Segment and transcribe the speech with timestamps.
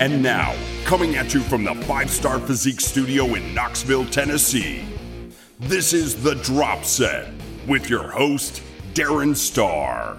[0.00, 4.82] And now, coming at you from the Five Starr Physique Studio in Knoxville, Tennessee,
[5.58, 7.30] this is The Drop Set
[7.68, 8.62] with your host,
[8.94, 10.16] Darren Starr.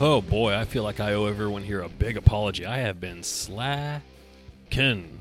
[0.00, 2.66] Oh boy, I feel like I owe everyone here a big apology.
[2.66, 5.15] I have been slacking.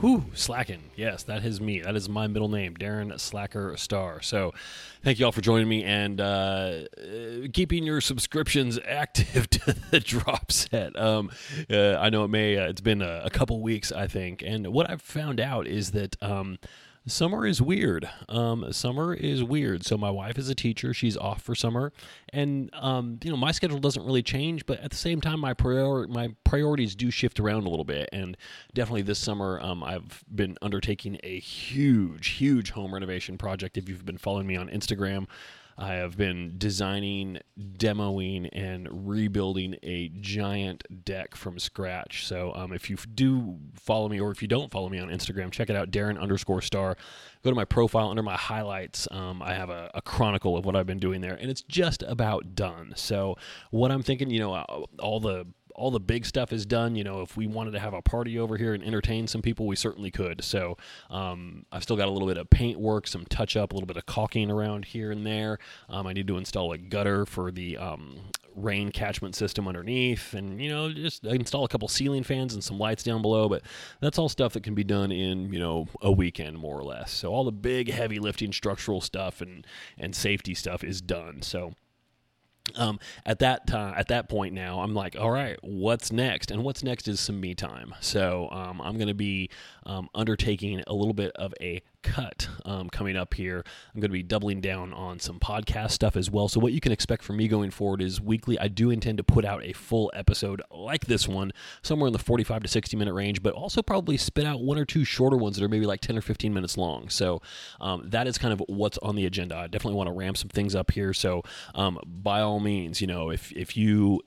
[0.00, 0.80] Whew, slacking.
[0.96, 1.82] Yes, that is me.
[1.82, 4.22] That is my middle name, Darren Slacker Starr.
[4.22, 4.54] So,
[5.04, 6.84] thank you all for joining me and uh,
[7.52, 10.98] keeping your subscriptions active to the drop set.
[10.98, 11.30] Um,
[11.70, 12.56] uh, I know it may.
[12.56, 15.90] Uh, it's been a, a, couple weeks, I think, and what I've found out is
[15.90, 16.16] that.
[16.22, 16.58] Um,
[17.06, 18.08] summer is weird.
[18.28, 19.84] Um, summer is weird.
[19.84, 21.92] So my wife is a teacher; she's off for summer,
[22.32, 24.66] and um, you know my schedule doesn't really change.
[24.66, 28.08] But at the same time, my prior my priorities do shift around a little bit.
[28.12, 28.36] And
[28.74, 33.76] definitely this summer, um, I've been undertaking a huge, huge home renovation project.
[33.76, 35.26] If you've been following me on Instagram,
[35.80, 42.26] I have been designing, demoing, and rebuilding a giant deck from scratch.
[42.26, 45.50] So um, if you do follow me, or if you don't follow me on Instagram,
[45.50, 46.98] check it out, Darren underscore starr.
[47.42, 49.08] Go to my profile under my highlights.
[49.10, 52.02] Um, I have a, a, chronicle of what I've been doing there, and it's just
[52.02, 52.92] about done.
[52.94, 53.38] So
[53.70, 55.46] what I'm thinking, you know, uh, all the
[55.80, 56.94] all the big stuff is done.
[56.94, 59.66] You know, if we wanted to have a party over here and entertain some people,
[59.66, 60.44] we certainly could.
[60.44, 60.76] So
[61.08, 63.86] um, I've still got a little bit of paint work, some touch up, a little
[63.86, 65.58] bit of caulking around here and there.
[65.88, 68.20] Um, I need to install a gutter for the um,
[68.54, 72.78] rain catchment system underneath, and you know, just install a couple ceiling fans and some
[72.78, 73.48] lights down below.
[73.48, 73.62] But
[74.00, 77.10] that's all stuff that can be done in you know a weekend more or less.
[77.10, 81.40] So all the big heavy lifting structural stuff and and safety stuff is done.
[81.40, 81.72] So
[82.76, 86.50] um, at that time, at that point now, I'm like, all right, what's next?
[86.50, 87.94] And what's next is some me time.
[88.00, 89.50] So um, I'm going to be
[89.86, 93.64] um, undertaking a little bit of a cut um, coming up here.
[93.94, 96.48] I'm going to be doubling down on some podcast stuff as well.
[96.48, 98.58] So, what you can expect from me going forward is weekly.
[98.58, 101.52] I do intend to put out a full episode like this one,
[101.82, 104.84] somewhere in the 45 to 60 minute range, but also probably spit out one or
[104.84, 107.08] two shorter ones that are maybe like 10 or 15 minutes long.
[107.08, 107.42] So,
[107.80, 109.56] um, that is kind of what's on the agenda.
[109.56, 111.12] I definitely want to ramp some things up here.
[111.12, 111.42] So,
[111.74, 114.20] um, by all means, you know, if, if you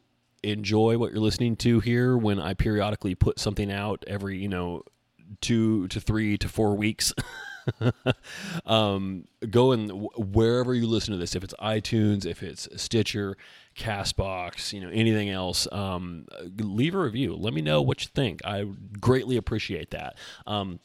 [0.44, 4.84] enjoy what you're listening to here when I periodically put something out every, you know,
[5.42, 7.14] two to three to four weeks.
[8.66, 13.38] um, go and wherever you listen to this, if it's iTunes, if it's Stitcher,
[13.76, 16.26] Castbox, you know, anything else, um,
[16.58, 17.36] leave a review.
[17.36, 18.42] Let me know what you think.
[18.46, 18.66] I
[19.00, 20.18] greatly appreciate that.
[20.46, 20.80] Um,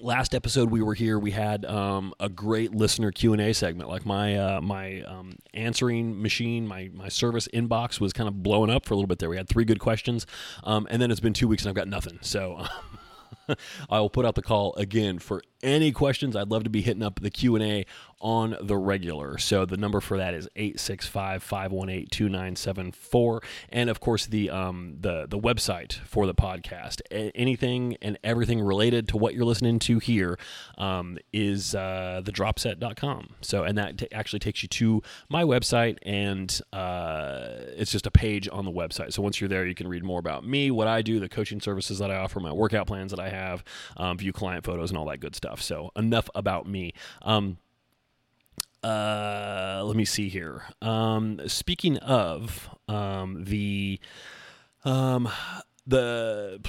[0.00, 4.36] last episode we were here we had um, a great listener q&a segment like my
[4.36, 8.94] uh, my um, answering machine my, my service inbox was kind of blowing up for
[8.94, 10.26] a little bit there we had three good questions
[10.64, 12.66] um, and then it's been two weeks and i've got nothing so
[13.90, 16.36] I will put out the call again for any questions.
[16.36, 17.86] I'd love to be hitting up the Q&A
[18.20, 19.38] on the regular.
[19.38, 25.94] So the number for that is 865-518-2974 and of course the um the the website
[26.06, 27.00] for the podcast.
[27.10, 30.38] A- anything and everything related to what you're listening to here
[30.78, 33.34] um, is uh, thedropset.com.
[33.40, 38.10] So and that t- actually takes you to my website and uh, it's just a
[38.10, 39.12] page on the website.
[39.12, 41.60] So once you're there you can read more about me, what I do, the coaching
[41.60, 43.64] services that I offer, my workout plans that I have,
[43.96, 45.60] um, view client photos and all that good stuff.
[45.60, 46.92] So enough about me.
[47.22, 47.58] Um,
[48.84, 50.64] uh, let me see here.
[50.82, 53.98] Um, speaking of um, the
[54.84, 55.28] um,
[55.86, 56.60] the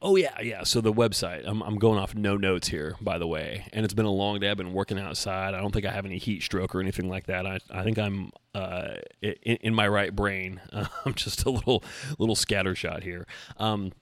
[0.00, 0.62] oh yeah yeah.
[0.62, 3.66] So the website I'm, I'm going off no notes here by the way.
[3.74, 4.50] And it's been a long day.
[4.50, 5.52] I've been working outside.
[5.52, 7.46] I don't think i have any heat stroke or anything like that.
[7.46, 10.60] I, I think i'm uh, in, in, my right brain.
[10.72, 11.84] I'm just a little
[12.18, 13.26] little scattershot here.
[13.58, 13.92] Um,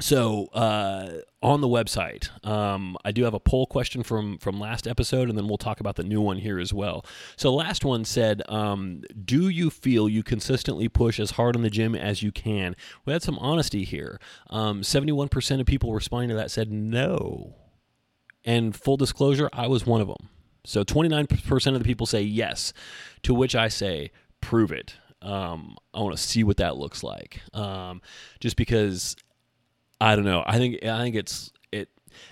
[0.00, 1.08] so uh,
[1.42, 5.36] on the website, um, I do have a poll question from from last episode, and
[5.36, 7.04] then we'll talk about the new one here as well.
[7.36, 11.70] So last one said, um, "Do you feel you consistently push as hard in the
[11.70, 14.20] gym as you can?" We had some honesty here.
[14.50, 17.56] Um, seventy-one percent of people responding to that said no,
[18.44, 20.28] and full disclosure, I was one of them.
[20.64, 22.72] So twenty-nine percent of the people say yes,
[23.22, 27.40] to which I say, "Prove it." Um, I want to see what that looks like.
[27.52, 28.00] Um,
[28.38, 29.16] just because
[30.00, 30.42] I don't know.
[30.46, 31.88] I think I think it's it.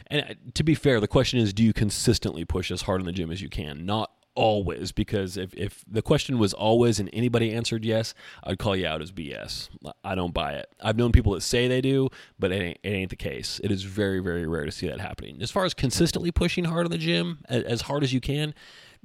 [0.08, 3.12] And to be fair, the question is, do you consistently push as hard in the
[3.12, 3.84] gym as you can?
[3.84, 8.14] Not always, because if if the question was always and anybody answered yes,
[8.44, 9.68] I'd call you out as BS.
[10.04, 10.72] I don't buy it.
[10.80, 13.60] I've known people that say they do, but it ain't, it ain't the case.
[13.64, 15.42] It is very very rare to see that happening.
[15.42, 18.54] As far as consistently pushing hard in the gym, as hard as you can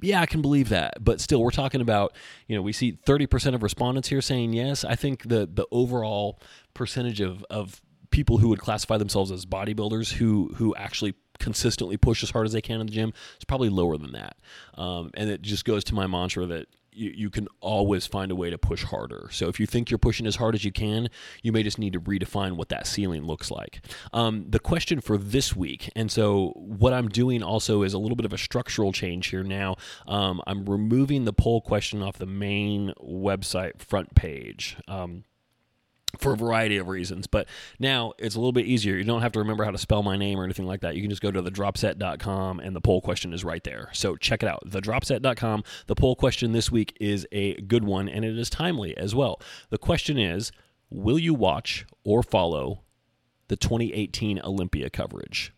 [0.02, 0.94] yeah, I can believe that.
[1.00, 2.14] But still, we're talking about,
[2.48, 4.84] you know, we see 30% of respondents here saying yes.
[4.84, 6.40] I think the the overall
[6.74, 7.80] percentage of, of
[8.12, 12.52] people who would classify themselves as bodybuilders who who actually consistently push as hard as
[12.52, 14.36] they can in the gym is probably lower than that.
[14.74, 18.36] Um, and it just goes to my mantra that you, you can always find a
[18.36, 19.28] way to push harder.
[19.32, 21.08] So if you think you're pushing as hard as you can,
[21.42, 23.80] you may just need to redefine what that ceiling looks like.
[24.12, 28.16] Um, the question for this week, and so what I'm doing also is a little
[28.16, 29.76] bit of a structural change here now.
[30.06, 34.76] Um, I'm removing the poll question off the main website front page.
[34.86, 35.24] Um,
[36.18, 37.26] for a variety of reasons.
[37.26, 37.48] But
[37.78, 38.96] now it's a little bit easier.
[38.96, 40.94] You don't have to remember how to spell my name or anything like that.
[40.94, 43.90] You can just go to thedropset.com and the poll question is right there.
[43.92, 44.68] So check it out.
[44.68, 45.64] Thedropset.com.
[45.86, 49.40] The poll question this week is a good one and it is timely as well.
[49.70, 50.52] The question is
[50.90, 52.82] Will you watch or follow
[53.48, 55.54] the 2018 Olympia coverage?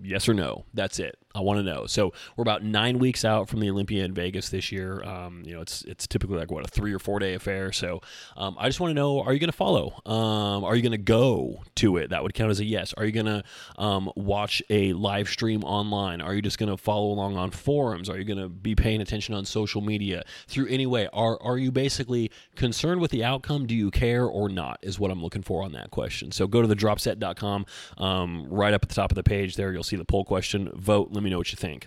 [0.00, 0.66] Yes or no?
[0.72, 1.18] That's it.
[1.38, 1.86] I want to know.
[1.86, 5.02] So we're about nine weeks out from the Olympia in Vegas this year.
[5.04, 7.70] Um, you know, it's it's typically like what a three or four day affair.
[7.70, 8.00] So
[8.36, 10.00] um, I just want to know: Are you going to follow?
[10.04, 12.10] Um, are you going to go to it?
[12.10, 12.92] That would count as a yes.
[12.94, 13.44] Are you going to
[13.78, 16.20] um, watch a live stream online?
[16.20, 18.10] Are you just going to follow along on forums?
[18.10, 21.08] Are you going to be paying attention on social media through any way?
[21.12, 23.66] Are are you basically concerned with the outcome?
[23.66, 24.80] Do you care or not?
[24.82, 26.32] Is what I'm looking for on that question.
[26.32, 27.66] So go to the dropset.com.
[27.98, 30.72] Um, right up at the top of the page there, you'll see the poll question.
[30.74, 31.10] Vote.
[31.12, 31.86] Let me know what you think.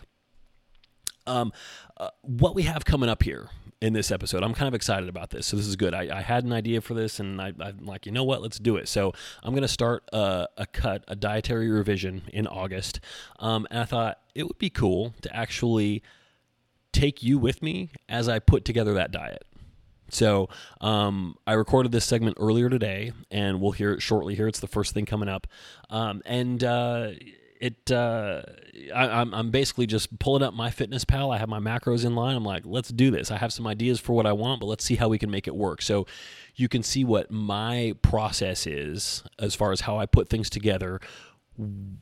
[1.27, 1.53] Um,
[1.97, 3.49] uh, what we have coming up here
[3.81, 5.47] in this episode, I'm kind of excited about this.
[5.47, 5.93] So this is good.
[5.93, 8.41] I, I had an idea for this, and I, am like, you know what?
[8.41, 8.87] Let's do it.
[8.87, 12.99] So I'm going to start a, a, cut, a dietary revision in August,
[13.39, 16.03] um, and I thought it would be cool to actually
[16.91, 19.45] take you with me as I put together that diet.
[20.09, 20.49] So
[20.81, 24.35] um, I recorded this segment earlier today, and we'll hear it shortly.
[24.35, 25.47] Here, it's the first thing coming up,
[25.89, 27.11] um, and uh,
[27.61, 28.41] it uh,
[28.93, 32.35] I, am I'm, I'm basically just pulling up MyFitnessPal I have my macros in line.
[32.35, 33.31] I'm like, let's do this.
[33.31, 35.47] I have some ideas for what I want, but let's see how we can make
[35.47, 35.81] it work.
[35.81, 36.07] So
[36.55, 40.99] you can see what my process is as far as how I put things together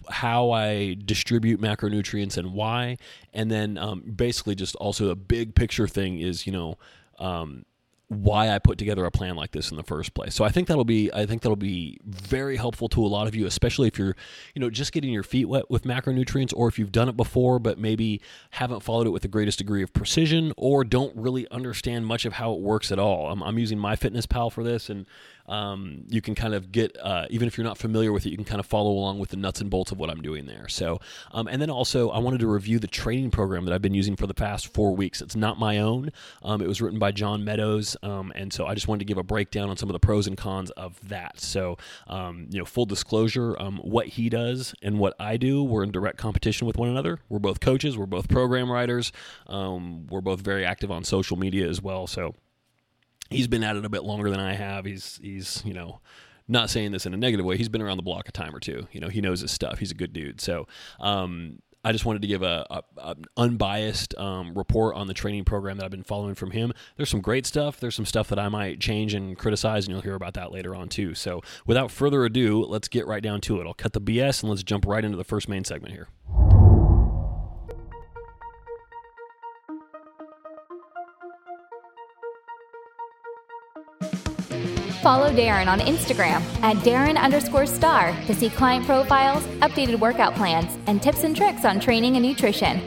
[0.10, 2.98] how I distribute macronutrients and why,
[3.34, 6.78] and then um, basically just also a big picture thing is you know
[7.18, 7.66] um,
[8.10, 10.34] why I put together a plan like this in the first place.
[10.34, 13.36] So I think that'll be I think that'll be very helpful to a lot of
[13.36, 14.16] you, especially if you're,
[14.56, 17.60] you know, just getting your feet wet with macronutrients or if you've done it before
[17.60, 18.20] but maybe
[18.52, 22.34] haven't followed it with the greatest degree of precision or don't really understand much of
[22.34, 23.32] how it works at all.
[23.32, 25.06] I'm, I'm using MyFitnessPal for this and
[25.50, 28.38] um, you can kind of get uh, even if you're not familiar with it, you
[28.38, 30.68] can kind of follow along with the nuts and bolts of what I'm doing there.
[30.68, 31.00] So,
[31.32, 34.16] um, and then also I wanted to review the training program that I've been using
[34.16, 35.22] for the past four weeks.
[35.22, 36.12] It's not my own.
[36.44, 39.18] Um, it was written by John Meadows, um, and so I just wanted to give
[39.18, 41.40] a breakdown on some of the pros and cons of that.
[41.40, 45.84] So, um, you know, full disclosure, um, what he does and what I do, we're
[45.84, 47.20] in direct competition with one another.
[47.28, 47.98] We're both coaches.
[47.98, 49.12] We're both program writers.
[49.48, 52.06] we're both very active on social media as well.
[52.06, 52.36] So
[53.30, 54.86] he's been at it a bit longer than I have.
[54.86, 56.02] He's he's you know
[56.48, 57.58] not saying this in a negative way.
[57.58, 58.88] He's been around the block a time or two.
[58.92, 59.80] You know, he knows his stuff.
[59.80, 60.42] He's a good dude.
[60.42, 60.68] So.
[61.00, 65.46] Um, I just wanted to give a, a, a unbiased um, report on the training
[65.46, 66.74] program that I've been following from him.
[66.98, 67.80] There's some great stuff.
[67.80, 70.76] There's some stuff that I might change and criticize, and you'll hear about that later
[70.76, 71.16] on too.
[71.16, 73.68] So, without further ado, let's get right down to it.
[73.68, 76.10] I'll cut the BS and let's jump right into the first main segment here.
[85.10, 90.78] Follow Darren on Instagram at Darren underscore starr to see client profiles, updated workout plans,
[90.86, 92.80] and tips and tricks on training and nutrition.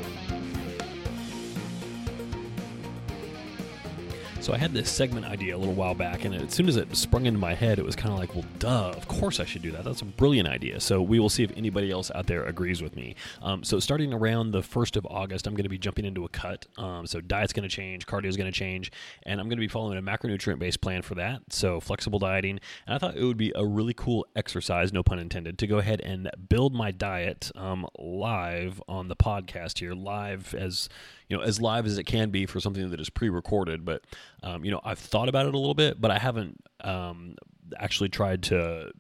[4.43, 6.97] So I had this segment idea a little while back, and as soon as it
[6.97, 9.63] sprung into my head, it was kind of like, well, duh, of course I should
[9.63, 9.85] do that.
[9.85, 10.81] That's a brilliant idea.
[10.81, 13.15] So we will see if anybody else out there agrees with me.
[13.41, 16.29] Um, so starting around the 1st of August, I'm going to be jumping into a
[16.29, 16.67] cut.
[16.77, 18.91] Um, so diet's going to change, cardio is going to change,
[19.23, 21.43] and I'm going to be following a macronutrient based plan for that.
[21.51, 22.59] So flexible dieting.
[22.89, 25.79] And I thought it would be a really cool exercise, no pun intended, to go
[25.79, 30.89] ahead and build my diet um, live on the podcast here, live as
[31.33, 33.87] you know as live as it can be for something that is pre-recorded.
[33.87, 34.05] But
[34.43, 37.37] um, you know, I've thought about it a little bit, but I haven't um,
[37.79, 38.93] actually tried to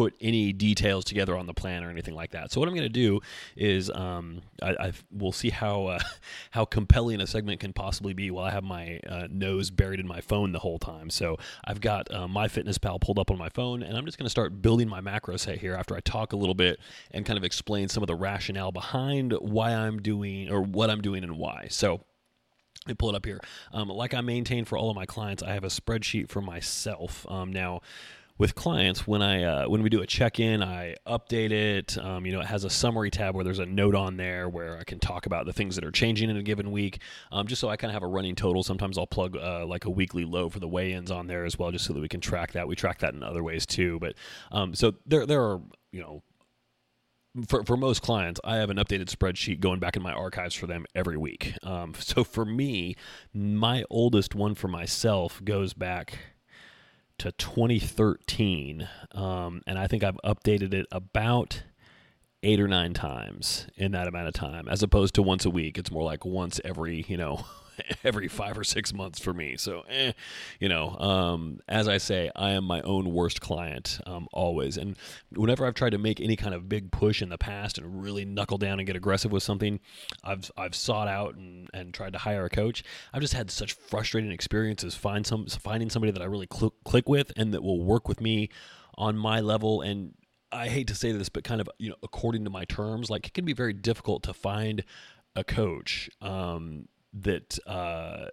[0.00, 2.50] put any details together on the plan or anything like that.
[2.50, 3.20] So what I'm going to do
[3.54, 5.98] is um, I, I we'll see how uh,
[6.52, 10.08] how compelling a segment can possibly be while I have my uh, nose buried in
[10.08, 11.10] my phone the whole time.
[11.10, 14.30] So I've got uh, MyFitnessPal pulled up on my phone, and I'm just going to
[14.30, 16.80] start building my macro set here after I talk a little bit
[17.10, 21.02] and kind of explain some of the rationale behind why I'm doing or what I'm
[21.02, 21.66] doing and why.
[21.68, 22.00] So
[22.86, 23.40] let me pull it up here.
[23.74, 27.26] Um, like I maintain for all of my clients, I have a spreadsheet for myself.
[27.28, 27.82] Um, now,
[28.40, 31.98] with clients when I uh, when we do a check in, I update it.
[31.98, 34.78] Um, you know, it has a summary tab where there's a note on there where
[34.78, 37.60] I can talk about the things that are changing in a given week, um, just
[37.60, 38.62] so I kind of have a running total.
[38.62, 41.70] Sometimes I'll plug uh, like a weekly low for the weigh-ins on there as well,
[41.70, 42.66] just so that we can track that.
[42.66, 43.98] We track that in other ways too.
[44.00, 44.14] But
[44.50, 45.60] um, so there there are
[45.92, 46.22] you know
[47.46, 50.66] for, for most clients, I have an updated spreadsheet going back in my archives for
[50.66, 51.52] them every week.
[51.62, 52.96] Um, so for me,
[53.34, 56.18] my oldest one for myself goes back
[57.20, 61.62] to 2013, um, and I think I've updated it about
[62.42, 65.76] eight or nine times in that amount of time, as opposed to once a week.
[65.76, 67.44] It's more like once every, you know,
[68.04, 69.56] every five or six months for me.
[69.56, 70.12] So, eh,
[70.58, 74.76] you know, um, as I say, I am my own worst client um, always.
[74.76, 74.96] And
[75.34, 78.24] whenever I've tried to make any kind of big push in the past and really
[78.24, 79.80] knuckle down and get aggressive with something,
[80.24, 82.82] I've I've sought out and, and tried to hire a coach.
[83.12, 87.08] I've just had such frustrating experiences find some finding somebody that I really cl- click
[87.08, 88.48] with and that will work with me
[88.96, 90.14] on my level and
[90.52, 93.26] I hate to say this, but kind of you know, according to my terms, like
[93.26, 94.84] it can be very difficult to find
[95.36, 98.26] a coach um, that uh,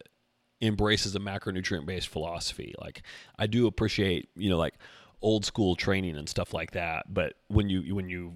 [0.62, 2.74] embraces a macronutrient based philosophy.
[2.80, 3.04] Like
[3.38, 4.76] I do appreciate, you know, like
[5.22, 7.14] old school training and stuff like that.
[7.14, 8.36] But when you when you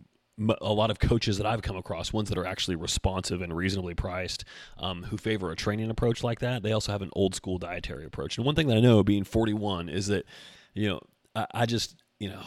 [0.62, 3.94] a lot of coaches that I've come across, ones that are actually responsive and reasonably
[3.94, 4.44] priced,
[4.80, 8.06] um, who favor a training approach like that, they also have an old school dietary
[8.06, 8.38] approach.
[8.38, 10.26] And one thing that I know, being 41, is that
[10.74, 11.00] you know
[11.36, 12.44] I, I just you know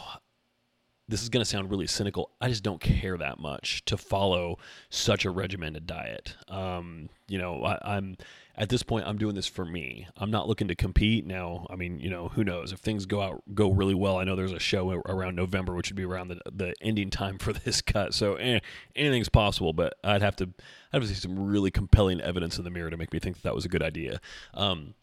[1.06, 2.30] this is going to sound really cynical.
[2.40, 4.58] I just don't care that much to follow
[4.88, 6.37] such a regimented diet.
[6.49, 8.16] Um, you know, I, am
[8.56, 9.06] at this point.
[9.06, 10.06] I'm doing this for me.
[10.16, 11.66] I'm not looking to compete now.
[11.68, 14.16] I mean, you know, who knows if things go out go really well.
[14.16, 17.37] I know there's a show around November, which would be around the the ending time
[17.37, 18.14] for this cut.
[18.14, 18.61] So eh,
[18.96, 22.64] anything's possible, but I'd have to I'd have to see some really compelling evidence in
[22.64, 24.20] the mirror to make me think that, that was a good idea.
[24.54, 24.94] Um,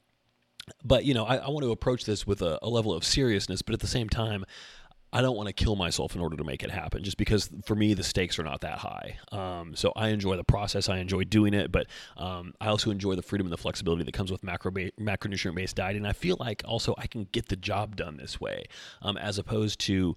[0.84, 3.62] but you know, I, I, want to approach this with a, a level of seriousness,
[3.62, 4.46] but at the same time.
[5.14, 7.76] I don't want to kill myself in order to make it happen, just because for
[7.76, 9.18] me the stakes are not that high.
[9.32, 11.88] Um, so I enjoy the process, I enjoy doing it, but
[12.18, 15.56] um, I also enjoy the freedom and the flexibility that comes with macro ba- macronutrient
[15.56, 16.06] based dieting.
[16.06, 18.66] I feel like also I can get the job done this way,
[19.02, 20.16] um, as opposed to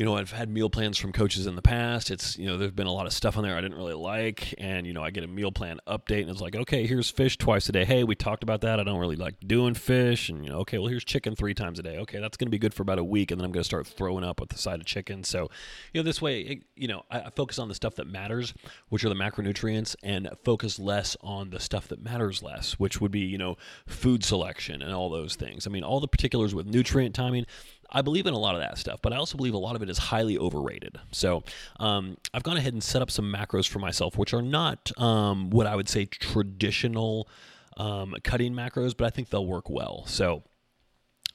[0.00, 2.10] you know, I've had meal plans from coaches in the past.
[2.10, 4.54] It's, you know, there's been a lot of stuff on there I didn't really like.
[4.56, 7.36] And, you know, I get a meal plan update and it's like, okay, here's fish
[7.36, 7.84] twice a day.
[7.84, 8.80] Hey, we talked about that.
[8.80, 10.30] I don't really like doing fish.
[10.30, 11.98] And, you know, okay, well, here's chicken three times a day.
[11.98, 13.30] Okay, that's going to be good for about a week.
[13.30, 15.22] And then I'm going to start throwing up with the side of chicken.
[15.22, 15.50] So,
[15.92, 18.54] you know, this way, it, you know, I, I focus on the stuff that matters,
[18.88, 23.12] which are the macronutrients, and focus less on the stuff that matters less, which would
[23.12, 25.66] be, you know, food selection and all those things.
[25.66, 27.44] I mean, all the particulars with nutrient timing,
[27.92, 29.82] I believe in a lot of that stuff, but I also believe a lot of
[29.82, 30.98] it is highly overrated.
[31.12, 31.42] So
[31.78, 35.50] um, I've gone ahead and set up some macros for myself, which are not um,
[35.50, 37.28] what I would say traditional
[37.76, 40.04] um, cutting macros, but I think they'll work well.
[40.06, 40.42] So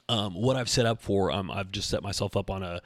[0.08, 2.80] um, what I've set up for, um, I've just set myself up on a,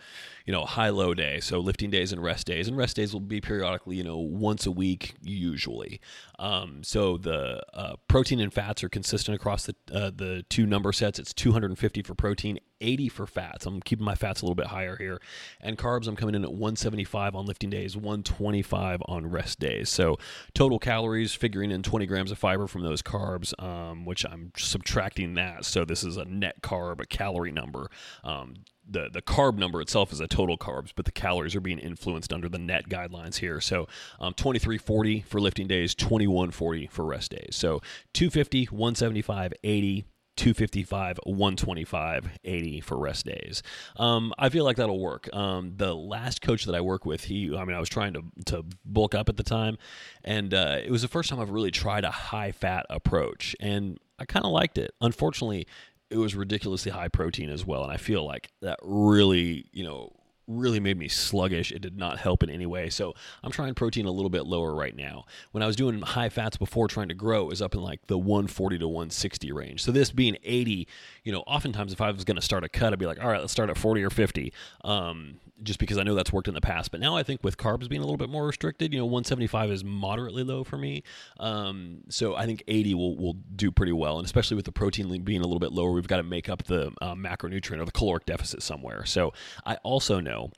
[0.50, 1.38] you know, high low day.
[1.38, 4.66] So lifting days and rest days, and rest days will be periodically, you know, once
[4.66, 6.00] a week usually.
[6.40, 10.92] Um, so the uh, protein and fats are consistent across the uh, the two number
[10.92, 11.20] sets.
[11.20, 13.64] It's 250 for protein, 80 for fats.
[13.64, 15.20] I'm keeping my fats a little bit higher here,
[15.60, 19.88] and carbs I'm coming in at 175 on lifting days, 125 on rest days.
[19.88, 20.18] So
[20.52, 25.34] total calories, figuring in 20 grams of fiber from those carbs, um, which I'm subtracting
[25.34, 25.64] that.
[25.64, 27.88] So this is a net carb, a calorie number.
[28.24, 28.54] Um,
[28.88, 32.32] the the carb number itself is a total carbs, but the calories are being influenced
[32.32, 33.60] under the net guidelines here.
[33.60, 33.86] So
[34.20, 37.56] um, 2340 for lifting days, 2140 for rest days.
[37.56, 37.80] So
[38.12, 40.04] 250, 175, 80.
[40.36, 43.62] 255, 125, 80 for rest days.
[43.96, 45.28] Um, I feel like that'll work.
[45.34, 48.22] Um, the last coach that I work with, he, I mean, I was trying to,
[48.46, 49.76] to bulk up at the time,
[50.24, 53.98] and uh, it was the first time I've really tried a high fat approach, and
[54.18, 54.94] I kind of liked it.
[55.02, 55.66] Unfortunately,
[56.10, 57.82] it was ridiculously high protein as well.
[57.84, 60.12] And I feel like that really, you know,
[60.50, 61.70] really made me sluggish.
[61.70, 62.90] It did not help in any way.
[62.90, 65.24] So I'm trying protein a little bit lower right now.
[65.52, 68.06] When I was doing high fats before trying to grow, it was up in like
[68.08, 69.82] the 140 to 160 range.
[69.82, 70.88] So this being 80,
[71.24, 73.30] you know, oftentimes if I was going to start a cut, I'd be like, all
[73.30, 74.52] right, let's start at 40 or 50.
[74.82, 76.90] Um, just because I know that's worked in the past.
[76.90, 79.70] But now I think with carbs being a little bit more restricted, you know, 175
[79.70, 81.02] is moderately low for me.
[81.38, 84.18] Um, so I think 80 will, will do pretty well.
[84.18, 86.64] And especially with the protein being a little bit lower, we've got to make up
[86.64, 89.04] the uh, macronutrient or the caloric deficit somewhere.
[89.04, 89.32] So
[89.64, 90.50] I also know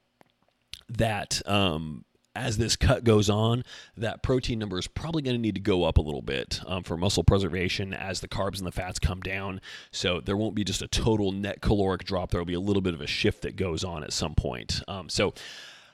[0.88, 2.04] that um,
[2.34, 3.64] as this cut goes on,
[3.96, 6.82] that protein number is probably going to need to go up a little bit um,
[6.82, 9.60] for muscle preservation as the carbs and the fats come down.
[9.90, 12.30] So there won't be just a total net caloric drop.
[12.30, 14.82] There will be a little bit of a shift that goes on at some point.
[14.88, 15.34] Um, so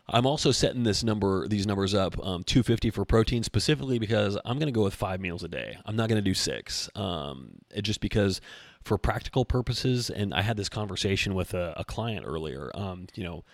[0.09, 4.59] I'm also setting this number, these numbers up, um, 250 for protein specifically because I'm
[4.59, 5.77] going to go with five meals a day.
[5.85, 6.89] I'm not going to do six.
[6.95, 8.41] Um, just because
[8.85, 12.71] for practical purposes, and I had this conversation with a, a client earlier.
[12.75, 13.45] Um, you know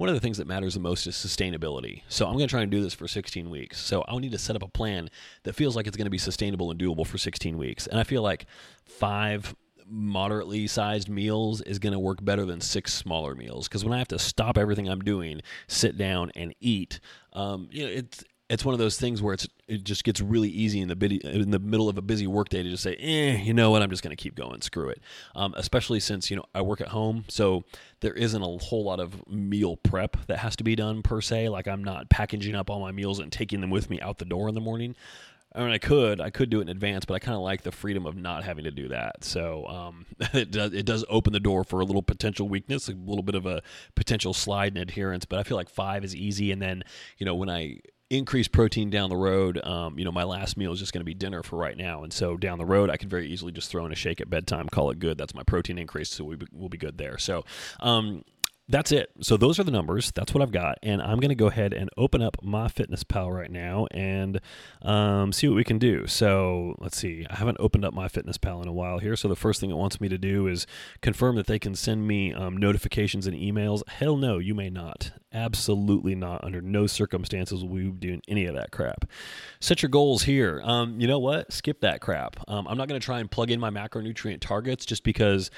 [0.00, 2.00] one of the things that matters the most is sustainability.
[2.08, 3.78] So I'm going to try and do this for 16 weeks.
[3.78, 5.10] So I'll need to set up a plan
[5.42, 7.86] that feels like it's going to be sustainable and doable for 16 weeks.
[7.86, 8.46] And I feel like
[8.82, 9.54] five
[9.86, 13.98] moderately sized meals is going to work better than six smaller meals because when I
[13.98, 16.98] have to stop everything I'm doing, sit down and eat,
[17.34, 20.48] um, you know, it's it's one of those things where it's it just gets really
[20.48, 23.40] easy in the bid- in the middle of a busy workday to just say, eh,
[23.40, 25.00] you know what, I'm just going to keep going, screw it.
[25.36, 27.62] Um, especially since you know I work at home, so
[28.00, 31.48] there isn't a whole lot of meal prep that has to be done per se.
[31.48, 34.24] Like I'm not packaging up all my meals and taking them with me out the
[34.24, 34.96] door in the morning.
[35.52, 37.62] I mean, I could, I could do it in advance, but I kind of like
[37.62, 39.24] the freedom of not having to do that.
[39.24, 42.92] So um, it does, it does open the door for a little potential weakness, a
[42.92, 43.62] little bit of a
[43.96, 45.24] potential slide in adherence.
[45.24, 46.84] But I feel like five is easy, and then
[47.18, 47.78] you know when I
[48.10, 51.04] increase protein down the road, um, you know, my last meal is just going to
[51.04, 53.70] be dinner for right now, and so down the road, I could very easily just
[53.70, 55.16] throw in a shake at bedtime, call it good.
[55.16, 57.18] That's my protein increase, so we will be good there.
[57.18, 57.44] So
[57.78, 58.24] um,
[58.70, 59.10] that's it.
[59.20, 60.12] So those are the numbers.
[60.12, 63.50] That's what I've got, and I'm going to go ahead and open up MyFitnessPal right
[63.50, 64.40] now and
[64.82, 66.06] um, see what we can do.
[66.06, 67.26] So let's see.
[67.28, 69.16] I haven't opened up MyFitnessPal in a while here.
[69.16, 70.66] So the first thing it wants me to do is
[71.02, 73.86] confirm that they can send me um, notifications and emails.
[73.88, 75.12] Hell no, you may not.
[75.32, 76.44] Absolutely not.
[76.44, 79.04] Under no circumstances will we be doing any of that crap.
[79.60, 80.60] Set your goals here.
[80.64, 81.52] Um, you know what?
[81.52, 82.36] Skip that crap.
[82.48, 85.50] Um, I'm not going to try and plug in my macronutrient targets just because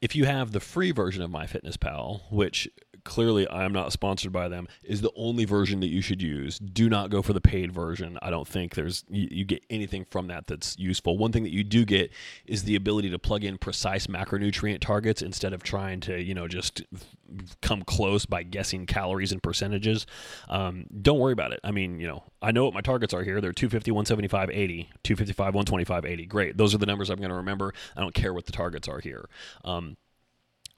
[0.00, 2.68] if you have the free version of MyFitnessPal, which
[3.04, 6.58] clearly I'm not sponsored by them, is the only version that you should use.
[6.58, 8.18] Do not go for the paid version.
[8.22, 11.18] I don't think there's you, you, get anything from that that's useful.
[11.18, 12.10] One thing that you do get
[12.46, 16.48] is the ability to plug in precise macronutrient targets instead of trying to you know
[16.48, 16.82] just
[17.62, 20.06] come close by guessing calories and percentages.
[20.48, 21.60] Um, don't worry about it.
[21.64, 23.40] I mean, you know, I know what my targets are here.
[23.40, 26.26] They're 250, 175, 80, 255, 125, 80.
[26.26, 26.56] Great.
[26.56, 27.72] Those are the numbers I'm going to remember.
[27.96, 29.28] I don't care what the targets are here.
[29.64, 29.96] Um,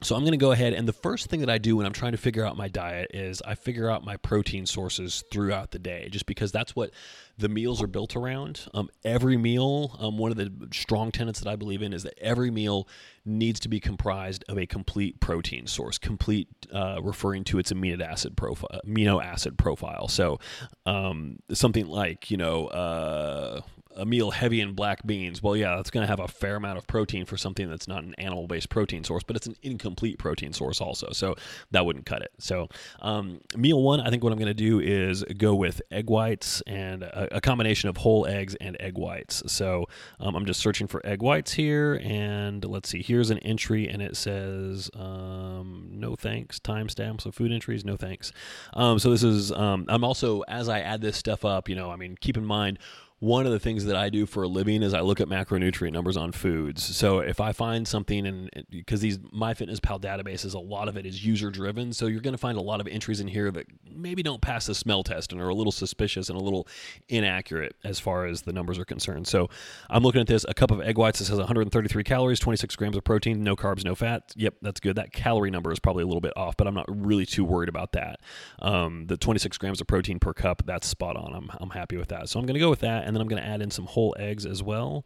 [0.02, 1.92] so I'm going to go ahead and the first thing that I do when I'm
[1.92, 5.78] trying to figure out my diet is I figure out my protein sources throughout the
[5.78, 6.90] day, just because that's what
[7.38, 8.66] the meals are built around.
[8.74, 12.18] Um, every meal, um, one of the strong tenets that I believe in is that
[12.18, 12.88] every meal
[13.24, 18.00] needs to be comprised of a complete protein source, complete uh, referring to its amino
[18.00, 18.80] acid profile.
[18.86, 20.08] Amino acid profile.
[20.08, 20.38] So
[20.86, 22.66] um, something like you know.
[22.66, 23.60] Uh,
[23.96, 26.78] a meal heavy in black beans, well, yeah, that's going to have a fair amount
[26.78, 30.18] of protein for something that's not an animal based protein source, but it's an incomplete
[30.18, 31.10] protein source also.
[31.12, 31.34] So
[31.70, 32.32] that wouldn't cut it.
[32.38, 32.68] So,
[33.00, 36.62] um, meal one, I think what I'm going to do is go with egg whites
[36.66, 39.42] and a, a combination of whole eggs and egg whites.
[39.46, 39.86] So
[40.20, 42.00] um, I'm just searching for egg whites here.
[42.02, 47.52] And let's see, here's an entry and it says um, no thanks, timestamps of food
[47.52, 48.32] entries, no thanks.
[48.74, 51.90] Um, so this is, um, I'm also, as I add this stuff up, you know,
[51.90, 52.78] I mean, keep in mind,
[53.22, 55.92] one of the things that I do for a living is I look at macronutrient
[55.92, 56.82] numbers on foods.
[56.82, 61.24] So if I find something, and because these MyFitnessPal databases, a lot of it is
[61.24, 64.24] user driven, so you're going to find a lot of entries in here that maybe
[64.24, 66.66] don't pass the smell test and are a little suspicious and a little
[67.08, 69.28] inaccurate as far as the numbers are concerned.
[69.28, 69.48] So
[69.88, 72.96] I'm looking at this: a cup of egg whites that says 133 calories, 26 grams
[72.96, 74.32] of protein, no carbs, no fat.
[74.34, 74.96] Yep, that's good.
[74.96, 77.68] That calorie number is probably a little bit off, but I'm not really too worried
[77.68, 78.18] about that.
[78.60, 81.32] Um, the 26 grams of protein per cup, that's spot on.
[81.32, 82.28] I'm I'm happy with that.
[82.28, 83.84] So I'm going to go with that and then I'm going to add in some
[83.84, 85.04] whole eggs as well.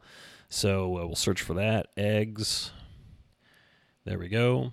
[0.48, 1.88] So uh, we'll search for that.
[1.96, 2.70] Eggs.
[4.04, 4.70] There we go.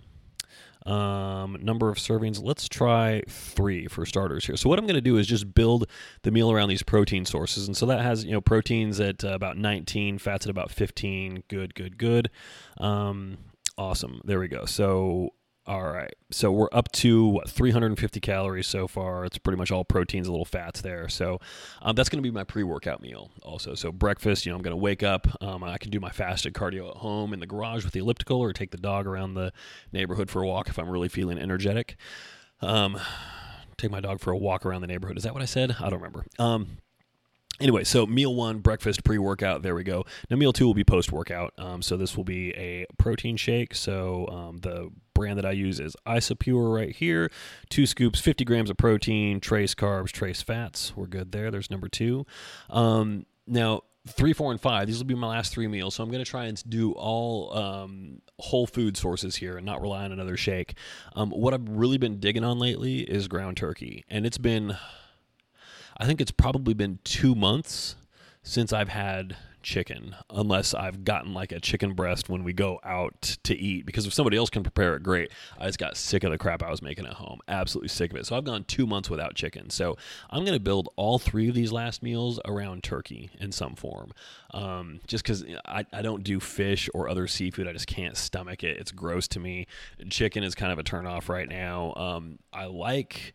[0.86, 2.44] Um, number of servings.
[2.44, 4.56] Let's try three for starters here.
[4.56, 5.90] So what I'm going to do is just build
[6.22, 9.30] the meal around these protein sources, and so that has you know proteins at uh,
[9.30, 11.44] about 19, fats at about 15.
[11.48, 12.30] Good, good, good.
[12.78, 13.38] Um,
[13.78, 14.22] awesome.
[14.26, 14.66] There we go.
[14.66, 15.32] So
[15.66, 16.14] all right.
[16.30, 19.24] So we're up to what, 350 calories so far.
[19.24, 21.08] It's pretty much all proteins, a little fats there.
[21.08, 21.40] So
[21.82, 23.74] um, that's going to be my pre workout meal also.
[23.74, 25.28] So breakfast, you know, I'm going to wake up.
[25.42, 28.40] Um, I can do my fasted cardio at home in the garage with the elliptical
[28.40, 29.54] or take the dog around the
[29.94, 31.96] neighborhood for a walk if I'm really feeling energetic.
[32.60, 33.00] Um,
[33.78, 35.18] take my dog for a walk around the neighborhood.
[35.18, 35.78] Is that what I said?
[35.80, 36.26] I don't remember.
[37.60, 40.06] Anyway, so meal one, breakfast, pre workout, there we go.
[40.30, 41.54] Now, meal two will be post workout.
[41.58, 43.76] Um, so, this will be a protein shake.
[43.76, 47.32] So, um, the brand that I use is Isopure right here.
[47.70, 50.94] Two scoops, 50 grams of protein, trace carbs, trace fats.
[50.96, 51.52] We're good there.
[51.52, 52.26] There's number two.
[52.70, 54.88] Um, now, three, four, and five.
[54.88, 55.96] These will be my last three meals.
[55.96, 59.82] So I'm going to try and do all um, whole food sources here and not
[59.82, 60.76] rely on another shake.
[61.16, 64.76] Um, what I've really been digging on lately is ground turkey, and it's been
[65.98, 67.96] I think it's probably been two months
[68.42, 73.38] since I've had chicken, unless I've gotten like a chicken breast when we go out
[73.44, 73.86] to eat.
[73.86, 75.32] Because if somebody else can prepare it, great.
[75.58, 77.40] I just got sick of the crap I was making at home.
[77.48, 78.26] Absolutely sick of it.
[78.26, 79.70] So I've gone two months without chicken.
[79.70, 79.98] So
[80.30, 84.12] I'm going to build all three of these last meals around turkey in some form.
[84.54, 87.68] Um, just because I, I don't do fish or other seafood.
[87.68, 88.78] I just can't stomach it.
[88.78, 89.68] It's gross to me.
[90.10, 91.94] Chicken is kind of a turnoff right now.
[91.96, 93.34] Um, I like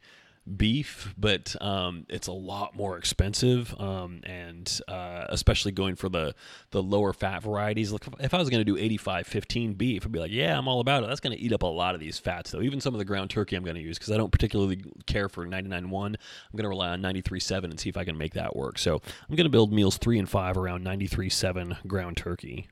[0.57, 6.35] beef, but um, it's a lot more expensive, um, and uh, especially going for the
[6.71, 7.93] the lower fat varieties.
[7.93, 10.81] Look, if I was going to do 85-15 beef, I'd be like, yeah, I'm all
[10.81, 11.09] about it.
[11.09, 12.61] That's going to eat up a lot of these fats, though.
[12.61, 15.29] Even some of the ground turkey I'm going to use because I don't particularly care
[15.29, 15.83] for 99.1.
[15.83, 16.17] I'm going
[16.63, 18.79] to rely on 93.7 and see if I can make that work.
[18.79, 22.69] So I'm going to build meals three and five around 93.7 ground turkey.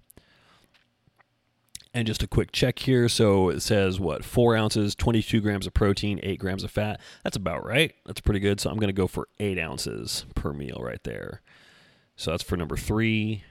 [1.96, 3.08] And just a quick check here.
[3.08, 4.22] So it says what?
[4.22, 7.00] Four ounces, 22 grams of protein, eight grams of fat.
[7.24, 7.94] That's about right.
[8.04, 8.60] That's pretty good.
[8.60, 11.40] So I'm going to go for eight ounces per meal right there.
[12.14, 13.44] So that's for number three.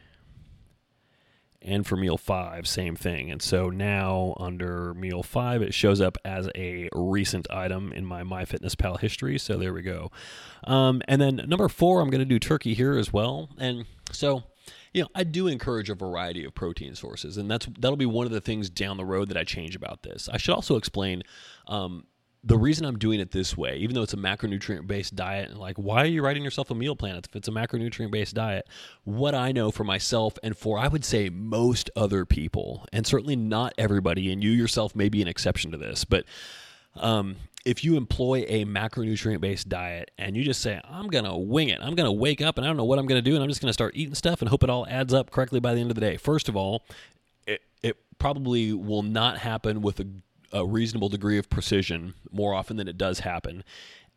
[1.59, 3.31] And for meal five, same thing.
[3.31, 8.21] And so now under meal five, it shows up as a recent item in my
[8.21, 9.39] MyFitnessPal history.
[9.39, 10.11] So there we go.
[10.65, 13.49] Um, and then number four, I'm going to do turkey here as well.
[13.57, 14.43] And so
[14.93, 18.25] you know, I do encourage a variety of protein sources, and that's that'll be one
[18.25, 20.29] of the things down the road that I change about this.
[20.31, 21.23] I should also explain
[21.67, 22.05] um,
[22.45, 25.59] the reason I'm doing it this way, even though it's a macronutrient based diet, and
[25.59, 28.67] like, why are you writing yourself a meal plan if it's a macronutrient based diet?
[29.03, 33.35] What I know for myself and for, I would say, most other people, and certainly
[33.35, 36.25] not everybody, and you yourself may be an exception to this, but
[36.97, 41.35] um, if you employ a macronutrient based diet and you just say, I'm going to
[41.35, 43.29] wing it, I'm going to wake up and I don't know what I'm going to
[43.29, 45.31] do, and I'm just going to start eating stuff and hope it all adds up
[45.31, 46.17] correctly by the end of the day.
[46.17, 46.83] First of all,
[47.47, 50.07] it, it probably will not happen with a,
[50.53, 53.63] a reasonable degree of precision more often than it does happen.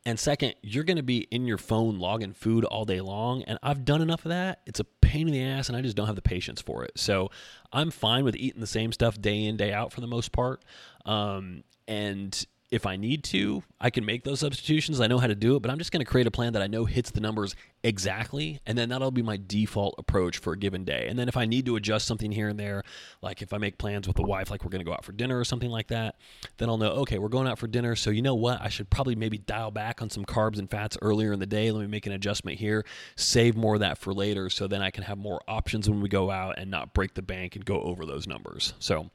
[0.04, 3.42] And second, you're going to be in your phone logging food all day long.
[3.42, 4.60] And I've done enough of that.
[4.64, 6.92] It's a pain in the ass, and I just don't have the patience for it.
[6.96, 7.30] So
[7.72, 10.62] I'm fine with eating the same stuff day in, day out for the most part.
[11.04, 15.00] Um, and if I need to, I can make those substitutions.
[15.00, 16.60] I know how to do it, but I'm just going to create a plan that
[16.60, 18.60] I know hits the numbers exactly.
[18.66, 21.06] And then that'll be my default approach for a given day.
[21.08, 22.82] And then if I need to adjust something here and there,
[23.22, 25.12] like if I make plans with the wife, like we're going to go out for
[25.12, 26.16] dinner or something like that,
[26.58, 27.96] then I'll know, okay, we're going out for dinner.
[27.96, 28.60] So you know what?
[28.60, 31.70] I should probably maybe dial back on some carbs and fats earlier in the day.
[31.70, 32.84] Let me make an adjustment here,
[33.16, 34.50] save more of that for later.
[34.50, 37.22] So then I can have more options when we go out and not break the
[37.22, 38.74] bank and go over those numbers.
[38.78, 39.10] So,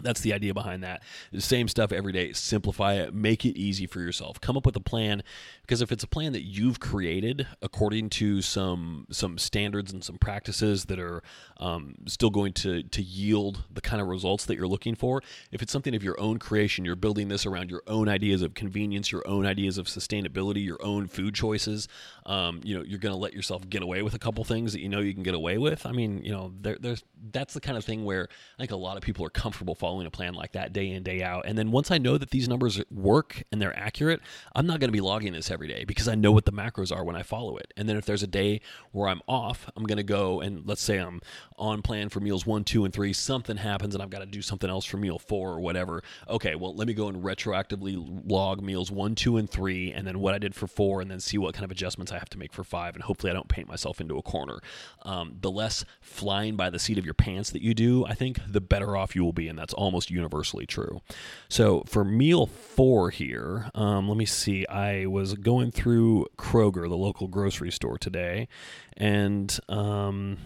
[0.00, 1.02] that's the idea behind that.
[1.32, 2.32] The same stuff every day.
[2.32, 3.14] Simplify it.
[3.14, 4.40] Make it easy for yourself.
[4.40, 5.22] Come up with a plan
[5.62, 10.18] because if it's a plan that you've created according to some some standards and some
[10.18, 11.22] practices that are
[11.58, 15.62] um, still going to to yield the kind of results that you're looking for, if
[15.62, 19.12] it's something of your own creation, you're building this around your own ideas of convenience,
[19.12, 21.88] your own ideas of sustainability, your own food choices.
[22.26, 24.80] Um, you know, you're going to let yourself get away with a couple things that
[24.80, 25.84] you know you can get away with.
[25.86, 28.76] I mean, you know, there, there's that's the kind of thing where I think a
[28.76, 31.44] lot of people are comfortable following a plan like that day in, day out.
[31.46, 34.20] And then once I know that these numbers work and they're accurate,
[34.54, 36.94] I'm not going to be logging this every day because I know what the macros
[36.94, 37.72] are when I follow it.
[37.76, 38.60] And then if there's a day
[38.92, 41.20] where I'm off, I'm going to go and let's say I'm
[41.58, 44.42] on plan for meals one, two, and three, something happens and I've got to do
[44.42, 46.02] something else for meal four or whatever.
[46.28, 47.94] Okay, well, let me go and retroactively
[48.26, 51.20] log meals one, two, and three, and then what I did for four, and then
[51.20, 52.94] see what kind of adjustments I have to make for five.
[52.94, 54.60] And hopefully I don't paint myself into a corner.
[55.02, 58.38] Um, the less flying by the seat of your pants that you do, I think
[58.46, 59.48] the better off you will be.
[59.48, 61.00] And that's almost universally true.
[61.48, 64.66] So for meal four here, um, let me see.
[64.66, 68.48] I was going through Kroger, the local grocery store today,
[68.96, 70.38] and um,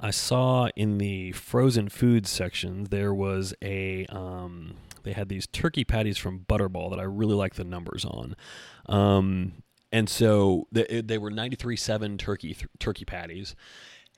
[0.00, 4.06] I saw in the frozen foods section there was a.
[4.06, 8.36] Um, they had these turkey patties from Butterball that I really like the numbers on.
[8.86, 13.54] Um, and so they, they were 93.7 turkey turkey patties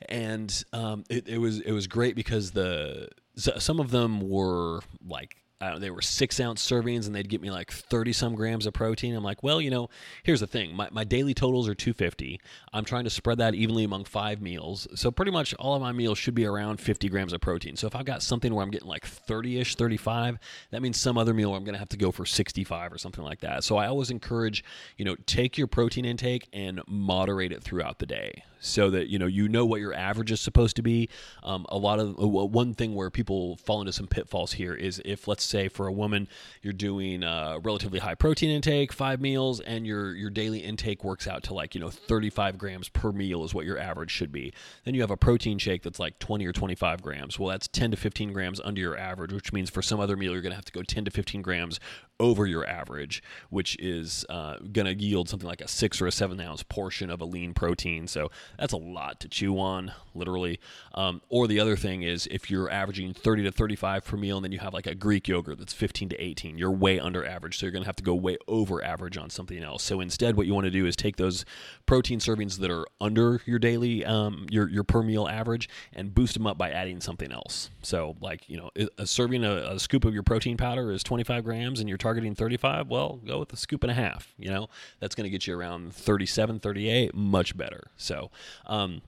[0.08, 5.36] and um, it, it was it was great because the some of them were like
[5.61, 8.73] uh, they were six ounce servings and they'd get me like 30 some grams of
[8.73, 9.14] protein.
[9.14, 9.90] I'm like, well, you know,
[10.23, 12.40] here's the thing my, my daily totals are 250.
[12.73, 14.88] I'm trying to spread that evenly among five meals.
[14.94, 17.77] So pretty much all of my meals should be around 50 grams of protein.
[17.77, 20.38] So if I've got something where I'm getting like 30 ish, 35,
[20.70, 22.99] that means some other meal where I'm going to have to go for 65 or
[22.99, 23.62] something like that.
[23.64, 24.64] So I always encourage,
[24.96, 29.18] you know, take your protein intake and moderate it throughout the day so that you
[29.18, 31.09] know you know what your average is supposed to be.
[31.42, 35.03] Um, a lot of uh, one thing where people fall into some pitfalls here is
[35.05, 36.29] if let's say for a woman
[36.62, 41.27] you're doing a relatively high protein intake, five meals, and your your daily intake works
[41.27, 44.53] out to like you know 35 grams per meal is what your average should be.
[44.85, 47.38] Then you have a protein shake that's like 20 or 25 grams.
[47.38, 50.33] Well, that's 10 to 15 grams under your average, which means for some other meal
[50.33, 51.81] you're going to have to go 10 to 15 grams
[52.20, 56.12] over your average, which is uh, going to yield something like a six or a
[56.12, 58.07] seven ounce portion of a lean protein.
[58.07, 60.60] So that's a lot to chew on, literally.
[60.94, 64.44] Um, or the other thing is if you're averaging 30 to 35 per meal and
[64.44, 67.58] then you have like a Greek yogurt that's 15 to 18, you're way under average.
[67.58, 69.82] So you're going to have to go way over average on something else.
[69.82, 71.44] So instead, what you want to do is take those
[71.86, 76.34] protein servings that are under your daily, um, your, your per meal average and boost
[76.34, 77.70] them up by adding something else.
[77.82, 81.44] So, like, you know, a serving a, a scoop of your protein powder is 25
[81.44, 84.34] grams and you're targeting 35, well, go with a scoop and a half.
[84.38, 87.90] You know, that's going to get you around 37, 38, much better.
[87.96, 88.30] So,
[88.66, 89.03] um,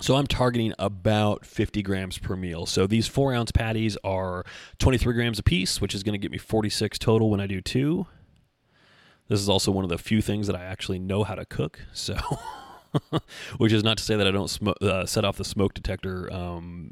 [0.00, 2.66] so I'm targeting about 50 grams per meal.
[2.66, 4.44] So these four ounce patties are
[4.78, 7.60] 23 grams a piece, which is going to get me 46 total when I do
[7.60, 8.06] two.
[9.28, 11.80] This is also one of the few things that I actually know how to cook.
[11.92, 12.16] So
[13.58, 16.32] which is not to say that I don't sm- uh, set off the smoke detector
[16.32, 16.90] um,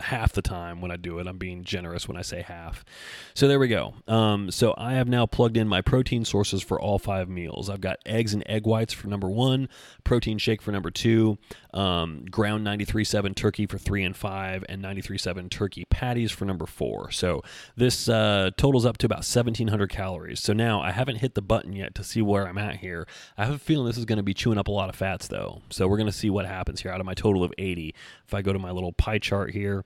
[0.00, 1.26] half the time when I do it.
[1.26, 2.84] I'm being generous when I say half.
[3.34, 3.94] So there we go.
[4.08, 7.68] Um, so I have now plugged in my protein sources for all five meals.
[7.70, 9.68] I've got eggs and egg whites for number one,
[10.02, 11.38] protein shake for number two,
[11.72, 17.10] um, ground 93.7 turkey for three and five, and 93.7 turkey patties for number four.
[17.10, 17.42] So
[17.76, 20.40] this uh, totals up to about 1,700 calories.
[20.40, 23.06] So now I haven't hit the button yet to see where I'm at here.
[23.36, 25.28] I have a feeling this is going to be chewing up a lot of fats
[25.28, 25.43] though.
[25.70, 27.94] So we're going to see what happens here out of my total of 80.
[28.26, 29.82] If I go to my little pie chart here,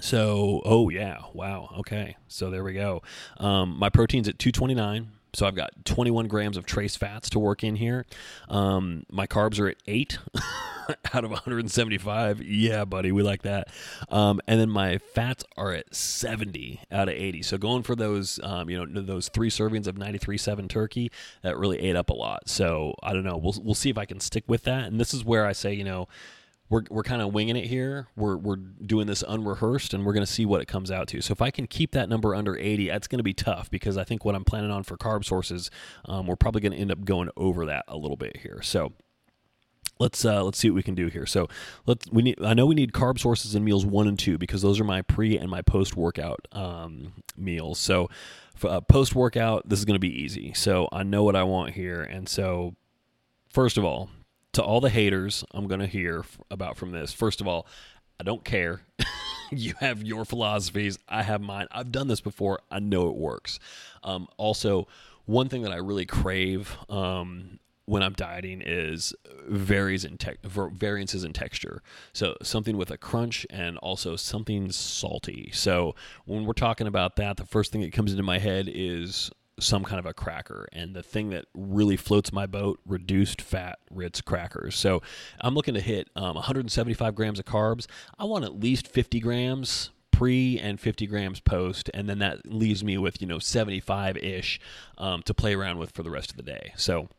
[0.00, 2.16] so, oh yeah, wow, okay.
[2.28, 3.02] So there we go.
[3.38, 5.12] Um, my protein's at 229.
[5.36, 8.06] So I've got 21 grams of trace fats to work in here.
[8.48, 10.16] Um, my carbs are at eight
[11.12, 12.40] out of 175.
[12.40, 13.68] Yeah, buddy, we like that.
[14.08, 17.42] Um, and then my fats are at 70 out of 80.
[17.42, 21.80] So going for those, um, you know, those three servings of 93.7 turkey, that really
[21.80, 22.48] ate up a lot.
[22.48, 23.36] So I don't know.
[23.36, 24.84] We'll we'll see if I can stick with that.
[24.84, 26.08] And this is where I say, you know
[26.68, 28.08] we're, we're kind of winging it here.
[28.16, 31.20] We're, we're doing this unrehearsed and we're going to see what it comes out to.
[31.20, 33.96] So if I can keep that number under 80, that's going to be tough because
[33.96, 35.70] I think what I'm planning on for carb sources,
[36.06, 38.60] um, we're probably going to end up going over that a little bit here.
[38.62, 38.92] So
[39.98, 41.26] let's uh, let's see what we can do here.
[41.26, 41.48] So
[41.86, 44.62] let's we need I know we need carb sources in meals one and two because
[44.62, 47.78] those are my pre and my post workout um, meals.
[47.78, 48.10] So
[48.62, 50.52] uh, post workout, this is going to be easy.
[50.54, 52.74] So I know what I want here, and so
[53.50, 54.10] first of all,
[54.56, 57.66] to all the haters I'm going to hear about from this, first of all,
[58.18, 58.82] I don't care.
[59.50, 60.98] you have your philosophies.
[61.08, 61.66] I have mine.
[61.70, 62.60] I've done this before.
[62.70, 63.58] I know it works.
[64.02, 64.88] Um, also,
[65.26, 69.14] one thing that I really crave um, when I'm dieting is
[69.46, 71.82] varies in te- variances in texture.
[72.14, 75.50] So something with a crunch and also something salty.
[75.52, 79.30] So when we're talking about that, the first thing that comes into my head is
[79.58, 80.68] some kind of a cracker.
[80.72, 84.76] And the thing that really floats my boat, reduced fat Ritz crackers.
[84.76, 85.02] So
[85.40, 87.86] I'm looking to hit um, 175 grams of carbs.
[88.18, 92.82] I want at least 50 grams pre and 50 grams post and then that leaves
[92.82, 94.58] me with you know 75 ish
[94.96, 97.10] um, to play around with for the rest of the day so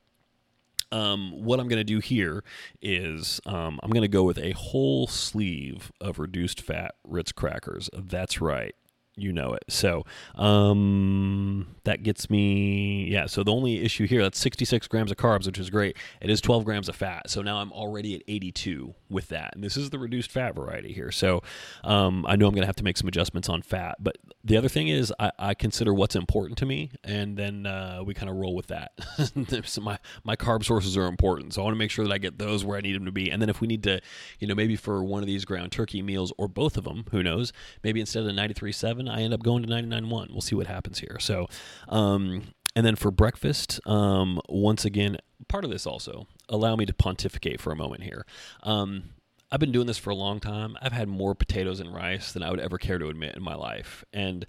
[0.92, 2.44] um, what I'm going to do here
[2.82, 7.90] is um, I'm going to go with a whole sleeve of reduced fat Ritz crackers.
[7.94, 8.74] That's right
[9.18, 9.66] you know it.
[9.70, 13.26] So um, that gets me, yeah.
[13.26, 15.98] So the only issue here, that's 66 grams of carbs, which is great.
[16.22, 17.30] It is 12 grams of fat.
[17.30, 19.56] So now I'm already at 82 with that.
[19.56, 21.12] And this is the reduced fat variety here.
[21.12, 21.42] So
[21.84, 23.96] um, I know I'm going to have to make some adjustments on fat.
[24.00, 28.02] But the other thing is, I, I consider what's important to me, and then uh,
[28.06, 28.92] we kind of roll with that.
[29.66, 31.54] so my, my carb sources are important.
[31.54, 33.12] So I want to make sure that I get those where I need them to
[33.12, 33.30] be.
[33.32, 34.00] And then if we need to,
[34.40, 37.24] you know, maybe for one of these ground turkey meals or both of them, who
[37.24, 37.52] knows,
[37.84, 40.32] maybe instead of 93.7, I end up going to 99.1.
[40.32, 41.18] We'll see what happens here.
[41.20, 41.48] So,
[41.90, 42.44] um,
[42.76, 45.18] and then for breakfast, um, once again,
[45.48, 48.26] part of this also allow me to pontificate for a moment here.
[48.64, 49.12] Um,
[49.52, 50.78] I've been doing this for a long time.
[50.82, 53.56] I've had more potatoes and rice than I would ever care to admit in my
[53.56, 54.46] life, and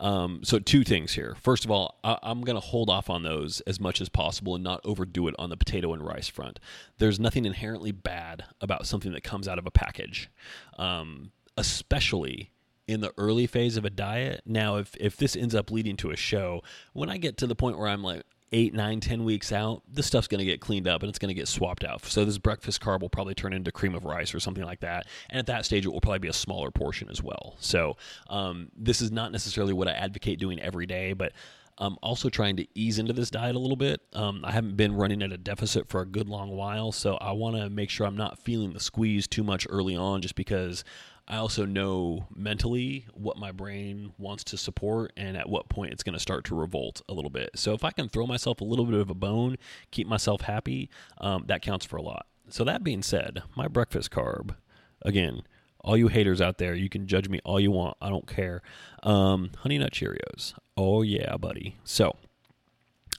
[0.00, 1.36] um, so two things here.
[1.40, 4.54] First of all, I- am going to hold off on those as much as possible
[4.54, 6.58] and not overdo it on the potato and rice front.
[6.98, 10.30] There's nothing inherently bad about something that comes out of a package,
[10.78, 12.50] um, especially
[12.90, 14.42] in the early phase of a diet.
[14.44, 17.54] Now, if if this ends up leading to a show, when I get to the
[17.54, 18.22] point where I'm like
[18.52, 21.28] eight, nine, ten weeks out, this stuff's going to get cleaned up and it's going
[21.28, 22.04] to get swapped out.
[22.04, 25.06] So this breakfast carb will probably turn into cream of rice or something like that.
[25.28, 27.56] And at that stage, it will probably be a smaller portion as well.
[27.60, 27.96] So
[28.28, 31.32] um, this is not necessarily what I advocate doing every day, but
[31.78, 34.02] I'm also trying to ease into this diet a little bit.
[34.12, 37.32] Um, I haven't been running at a deficit for a good long while, so I
[37.32, 40.84] want to make sure I'm not feeling the squeeze too much early on just because
[41.30, 46.02] I also know mentally what my brain wants to support and at what point it's
[46.02, 47.50] going to start to revolt a little bit.
[47.54, 49.56] So if I can throw myself a little bit of a bone,
[49.92, 52.26] keep myself happy, um, that counts for a lot.
[52.48, 54.56] So that being said, my breakfast carb,
[55.02, 55.42] again,
[55.82, 57.96] all you haters out there, you can judge me all you want.
[58.02, 58.60] I don't care.
[59.04, 60.54] Um, honey Nut Cheerios.
[60.76, 61.76] Oh yeah, buddy.
[61.84, 62.16] So,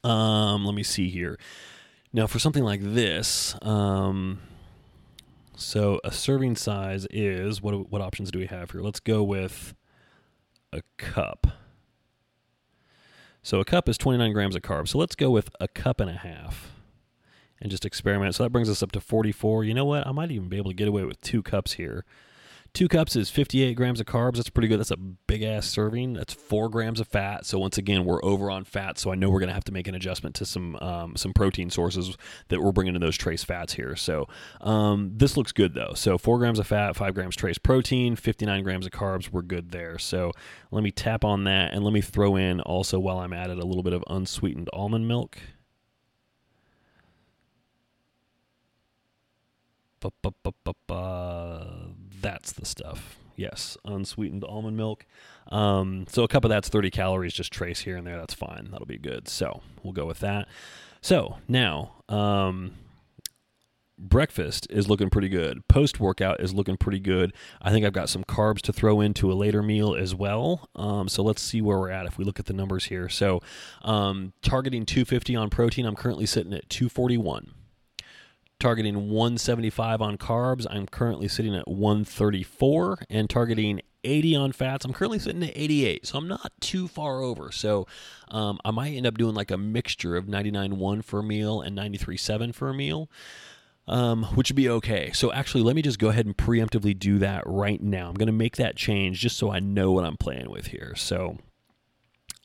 [0.03, 1.39] um, let me see here.
[2.11, 4.41] Now for something like this, um,
[5.61, 7.91] So a serving size is what?
[7.91, 8.81] What options do we have here?
[8.81, 9.75] Let's go with
[10.73, 11.47] a cup.
[13.43, 14.89] So a cup is 29 grams of carbs.
[14.89, 16.71] So let's go with a cup and a half
[17.61, 18.35] and just experiment.
[18.35, 19.63] So that brings us up to 44.
[19.63, 20.05] You know what?
[20.05, 22.05] I might even be able to get away with two cups here.
[22.73, 24.37] Two cups is 58 grams of carbs.
[24.37, 24.79] That's pretty good.
[24.79, 26.13] That's a big ass serving.
[26.13, 27.45] That's four grams of fat.
[27.45, 28.97] So once again, we're over on fat.
[28.97, 31.33] So I know we're going to have to make an adjustment to some um, some
[31.33, 32.15] protein sources
[32.47, 33.97] that we're bringing in those trace fats here.
[33.97, 34.29] So
[34.61, 35.93] um, this looks good though.
[35.95, 39.29] So four grams of fat, five grams trace protein, 59 grams of carbs.
[39.29, 39.99] We're good there.
[39.99, 40.31] So
[40.71, 43.57] let me tap on that and let me throw in also while I'm at it
[43.57, 45.37] a little bit of unsweetened almond milk.
[52.21, 53.17] That's the stuff.
[53.35, 55.05] Yes, unsweetened almond milk.
[55.51, 58.17] Um, so a cup of that's 30 calories, just trace here and there.
[58.17, 58.69] That's fine.
[58.71, 59.27] That'll be good.
[59.27, 60.47] So we'll go with that.
[61.01, 62.73] So now, um,
[63.97, 65.67] breakfast is looking pretty good.
[65.67, 67.33] Post workout is looking pretty good.
[67.61, 70.69] I think I've got some carbs to throw into a later meal as well.
[70.75, 73.09] Um, so let's see where we're at if we look at the numbers here.
[73.09, 73.41] So
[73.83, 77.53] um, targeting 250 on protein, I'm currently sitting at 241
[78.61, 80.65] targeting 175 on carbs.
[80.69, 84.85] I'm currently sitting at 134 and targeting 80 on fats.
[84.85, 87.51] I'm currently sitting at 88, so I'm not too far over.
[87.51, 87.87] So
[88.29, 91.77] um, I might end up doing like a mixture of 99.1 for a meal and
[91.77, 93.09] 93.7 for a meal.
[93.87, 95.11] Um, which would be okay.
[95.11, 98.07] So actually, let me just go ahead and preemptively do that right now.
[98.07, 100.93] I'm going to make that change just so I know what I'm playing with here.
[100.95, 101.39] So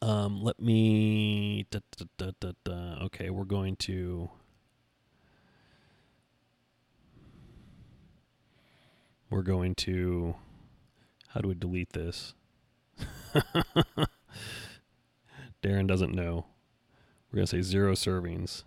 [0.03, 1.67] um, let me.
[1.71, 1.81] Da,
[2.19, 4.31] da, da, okay, we're going to.
[9.37, 10.35] We're going to
[11.29, 12.33] how do we delete this?
[15.63, 16.47] Darren doesn't know.
[17.31, 18.63] We're going to say zero servings.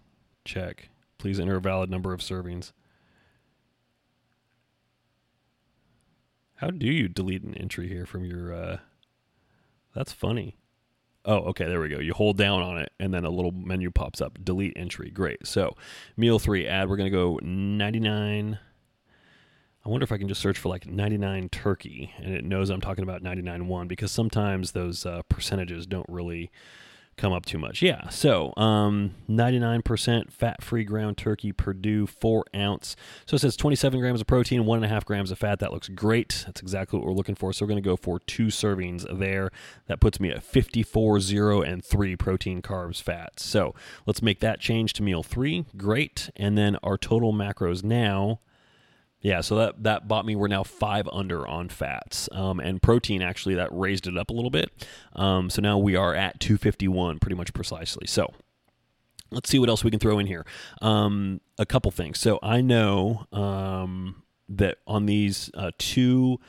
[0.45, 0.89] Check.
[1.17, 2.71] Please enter a valid number of servings.
[6.57, 8.77] How do you delete an entry here from your uh
[9.95, 10.55] That's funny.
[11.25, 11.97] Oh, okay, there we go.
[11.97, 14.37] You hold down on it and then a little menu pops up.
[14.43, 15.09] Delete entry.
[15.09, 15.47] Great.
[15.47, 15.75] So,
[16.15, 18.59] meal 3 add we're going to go 99
[19.85, 22.81] I wonder if I can just search for like 99 turkey and it knows I'm
[22.81, 26.51] talking about 99.1 because sometimes those uh, percentages don't really
[27.19, 27.81] come up too much.
[27.81, 32.95] Yeah, so um, 99% fat free ground turkey Perdue, 4 ounce.
[33.25, 35.59] So it says 27 grams of protein, 1.5 grams of fat.
[35.59, 36.43] That looks great.
[36.45, 37.51] That's exactly what we're looking for.
[37.51, 39.51] So we're going to go for two servings there.
[39.87, 43.45] That puts me at 54, 0, and 3 protein, carbs, fats.
[43.45, 45.65] So let's make that change to meal 3.
[45.75, 46.29] Great.
[46.37, 48.39] And then our total macros now
[49.21, 50.35] yeah, so that that bought me.
[50.35, 53.21] We're now five under on fats um, and protein.
[53.21, 54.71] Actually, that raised it up a little bit.
[55.13, 58.07] Um, so now we are at 251, pretty much precisely.
[58.07, 58.33] So
[59.31, 60.45] let's see what else we can throw in here.
[60.81, 62.19] Um, a couple things.
[62.19, 66.39] So I know um, that on these uh, two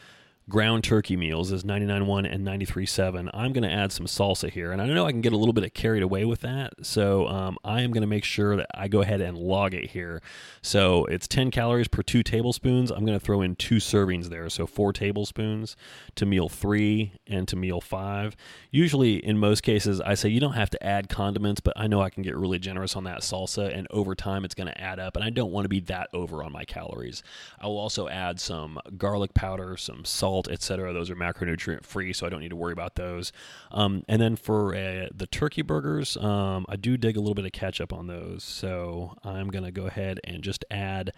[0.51, 3.31] ground turkey meals is 99.1 and 93.7.
[3.33, 5.53] I'm going to add some salsa here, and I know I can get a little
[5.53, 8.89] bit carried away with that, so um, I am going to make sure that I
[8.89, 10.21] go ahead and log it here.
[10.61, 12.91] So it's 10 calories per two tablespoons.
[12.91, 15.77] I'm going to throw in two servings there, so four tablespoons
[16.17, 18.37] to meal three and to meal five.
[18.71, 22.03] Usually, in most cases, I say you don't have to add condiments, but I know
[22.03, 24.99] I can get really generous on that salsa, and over time it's going to add
[24.99, 27.23] up, and I don't want to be that over on my calories.
[27.61, 30.93] I will also add some garlic powder, some salt salt, etc.
[30.93, 33.33] Those are macronutrient free, so I don't need to worry about those.
[33.71, 37.45] Um, and then for uh, the turkey burgers, um, I do dig a little bit
[37.45, 41.13] of ketchup on those, so I'm gonna go ahead and just add.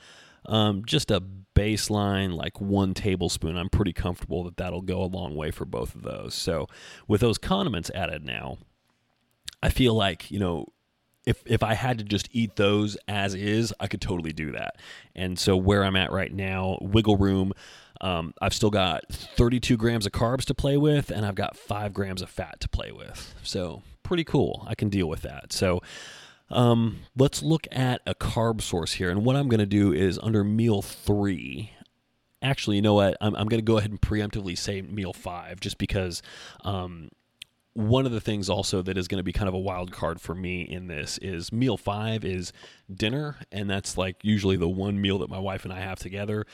[0.44, 1.22] Um, just a
[1.54, 3.56] baseline, like one tablespoon.
[3.56, 6.34] I'm pretty comfortable that that'll go a long way for both of those.
[6.34, 6.66] So,
[7.06, 8.58] with those condiments added now,
[9.62, 10.66] I feel like, you know,
[11.24, 14.80] if if I had to just eat those as is, I could totally do that.
[15.14, 17.52] And so where I'm at right now, wiggle room.
[18.02, 21.94] Um, I've still got 32 grams of carbs to play with, and I've got five
[21.94, 23.34] grams of fat to play with.
[23.42, 24.66] So pretty cool.
[24.68, 25.52] I can deal with that.
[25.52, 25.80] So
[26.50, 29.08] um, let's look at a carb source here.
[29.08, 31.72] And what I'm going to do is under meal three.
[32.42, 33.16] Actually, you know what?
[33.20, 36.22] I'm, I'm going to go ahead and preemptively say meal five, just because
[36.64, 37.08] um,
[37.74, 40.20] one of the things also that is going to be kind of a wild card
[40.20, 42.52] for me in this is meal five is
[42.92, 46.44] dinner and that's like usually the one meal that my wife and i have together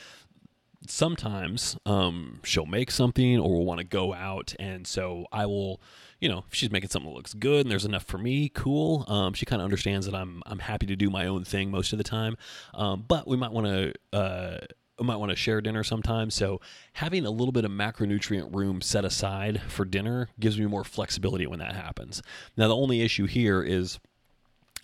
[0.87, 5.81] sometimes um, she'll make something or we'll want to go out and so i will
[6.19, 9.05] you know if she's making something that looks good and there's enough for me cool
[9.07, 11.91] um, she kind of understands that i'm i'm happy to do my own thing most
[11.91, 12.35] of the time
[12.73, 14.57] um, but we might want to uh,
[15.03, 16.29] might want to share dinner sometime.
[16.29, 16.59] So
[16.93, 21.47] having a little bit of macronutrient room set aside for dinner gives me more flexibility
[21.47, 22.21] when that happens.
[22.57, 23.99] Now the only issue here is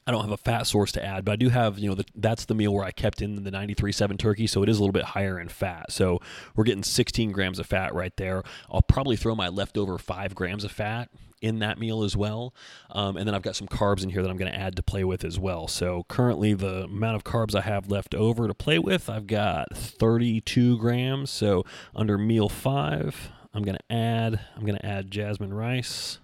[0.08, 2.06] I don't have a fat source to add, but I do have, you know, the,
[2.14, 4.93] that's the meal where I kept in the 93.7 turkey, so it is a little
[4.93, 5.91] bit higher in fat.
[5.91, 6.22] So
[6.56, 8.43] we're getting 16 grams of fat right there.
[8.70, 11.10] I'll probably throw my leftover five grams of fat
[11.41, 12.53] in that meal as well.
[12.91, 14.84] Um, and then I've got some carbs in here that I'm going to add to
[14.84, 15.68] play with as well.
[15.68, 19.76] So currently, the amount of carbs I have left over to play with, I've got
[19.76, 21.32] 32 grams.
[21.32, 21.64] So
[21.95, 26.20] under meal five, I'm going to add, I'm going to add jasmine rice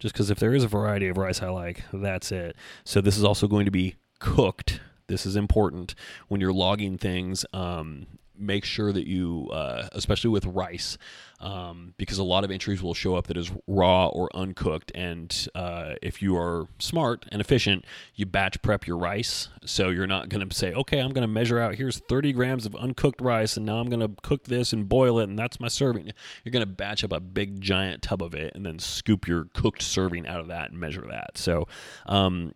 [0.00, 2.56] just because if there is a variety of rice I like, that's it.
[2.84, 4.80] So this is also going to be cooked.
[5.06, 5.94] This is important
[6.28, 7.44] when you're logging things.
[7.52, 8.06] Um,
[8.40, 10.98] make sure that you, uh, especially with rice,
[11.40, 14.92] um, because a lot of entries will show up that is raw or uncooked.
[14.94, 17.84] And uh, if you are smart and efficient,
[18.14, 19.48] you batch prep your rice.
[19.64, 22.66] So you're not going to say, okay, I'm going to measure out here's 30 grams
[22.66, 25.60] of uncooked rice, and now I'm going to cook this and boil it, and that's
[25.60, 26.12] my serving.
[26.44, 29.46] You're going to batch up a big giant tub of it and then scoop your
[29.54, 31.38] cooked serving out of that and measure that.
[31.38, 31.68] So,
[32.06, 32.52] um,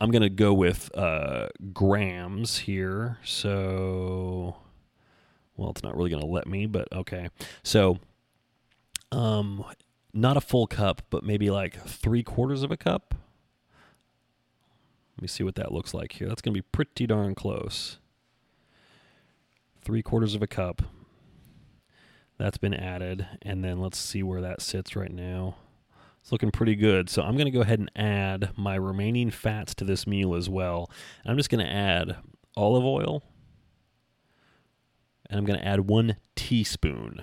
[0.00, 3.18] I'm going to go with uh, grams here.
[3.22, 4.56] So,
[5.60, 7.28] well, it's not really going to let me, but okay.
[7.62, 7.98] So,
[9.12, 9.62] um,
[10.14, 13.14] not a full cup, but maybe like three quarters of a cup.
[15.16, 16.28] Let me see what that looks like here.
[16.28, 17.98] That's going to be pretty darn close.
[19.82, 20.80] Three quarters of a cup.
[22.38, 23.26] That's been added.
[23.42, 25.56] And then let's see where that sits right now.
[26.22, 27.10] It's looking pretty good.
[27.10, 30.48] So I'm going to go ahead and add my remaining fats to this meal as
[30.48, 30.90] well.
[31.26, 32.16] I'm just going to add
[32.56, 33.22] olive oil.
[35.30, 37.22] And I'm going to add one teaspoon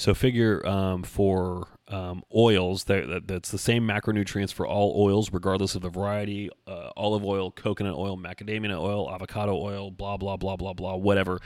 [0.00, 5.74] so figure um, for um, oils that, that's the same macronutrients for all oils, regardless
[5.74, 10.56] of the variety: uh, olive oil, coconut oil, macadamia oil, avocado oil, blah blah blah
[10.56, 11.38] blah blah, whatever.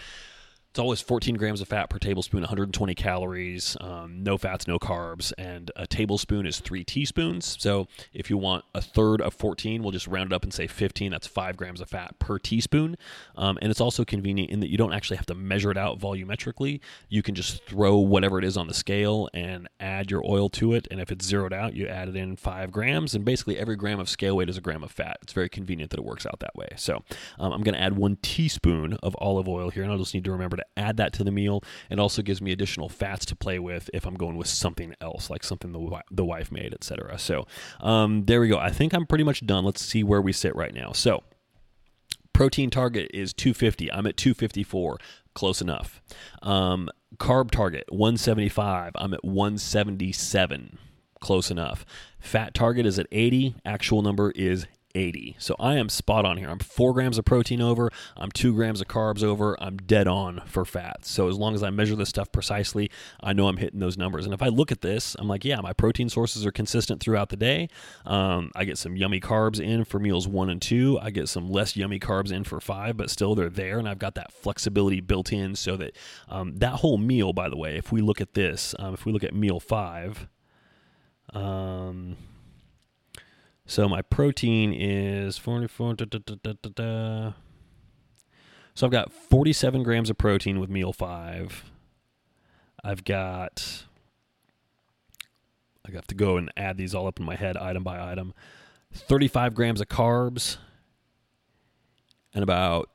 [0.75, 5.33] It's always 14 grams of fat per tablespoon, 120 calories, um, no fats, no carbs,
[5.39, 7.57] and a tablespoon is three teaspoons.
[7.61, 10.67] So if you want a third of 14, we'll just round it up and say
[10.67, 11.13] 15.
[11.13, 12.97] That's five grams of fat per teaspoon.
[13.37, 16.01] Um, and it's also convenient in that you don't actually have to measure it out
[16.01, 16.81] volumetrically.
[17.09, 20.73] You can just throw whatever it is on the scale and add your oil to
[20.73, 20.89] it.
[20.91, 23.15] And if it's zeroed out, you add it in five grams.
[23.15, 25.19] And basically, every gram of scale weight is a gram of fat.
[25.23, 26.71] It's very convenient that it works out that way.
[26.75, 27.05] So
[27.39, 30.25] um, I'm going to add one teaspoon of olive oil here, and I'll just need
[30.25, 31.63] to remember to add that to the meal.
[31.91, 35.31] It also gives me additional fats to play with if I'm going with something else,
[35.31, 37.19] like something the, the wife made, etc.
[37.19, 37.47] So
[37.81, 38.59] um, there we go.
[38.59, 39.65] I think I'm pretty much done.
[39.65, 40.93] Let's see where we sit right now.
[40.93, 41.23] So
[42.33, 43.91] protein target is 250.
[43.93, 44.99] I'm at 254.
[45.35, 46.01] Close enough.
[46.43, 48.93] Um, carb target 175.
[48.95, 50.79] I'm at 177.
[51.21, 51.87] Close enough.
[52.21, 53.57] Fat target is at 80.
[53.65, 55.37] Actual number is 80.
[55.39, 56.49] So I am spot on here.
[56.49, 57.91] I'm four grams of protein over.
[58.17, 59.61] I'm two grams of carbs over.
[59.61, 61.11] I'm dead on for fats.
[61.11, 62.91] So as long as I measure this stuff precisely,
[63.21, 64.25] I know I'm hitting those numbers.
[64.25, 67.29] And if I look at this, I'm like, yeah, my protein sources are consistent throughout
[67.29, 67.69] the day.
[68.07, 70.99] Um, I get some yummy carbs in for meals one and two.
[71.03, 73.79] I get some less yummy carbs in for five, but still they're there.
[73.79, 75.97] And I've got that flexibility built in so that
[76.29, 79.13] um, that whole meal, by the way, if we look at this, um, if we
[79.13, 80.29] look at meal five,
[81.33, 82.17] um,
[83.67, 85.95] so my protein is 44.
[85.95, 87.33] Da, da, da,
[88.75, 91.65] so I've got 47 grams of protein with meal five.
[92.83, 93.85] I've got.
[95.87, 98.35] I have to go and add these all up in my head, item by item.
[98.93, 100.59] 35 grams of carbs
[102.33, 102.91] and about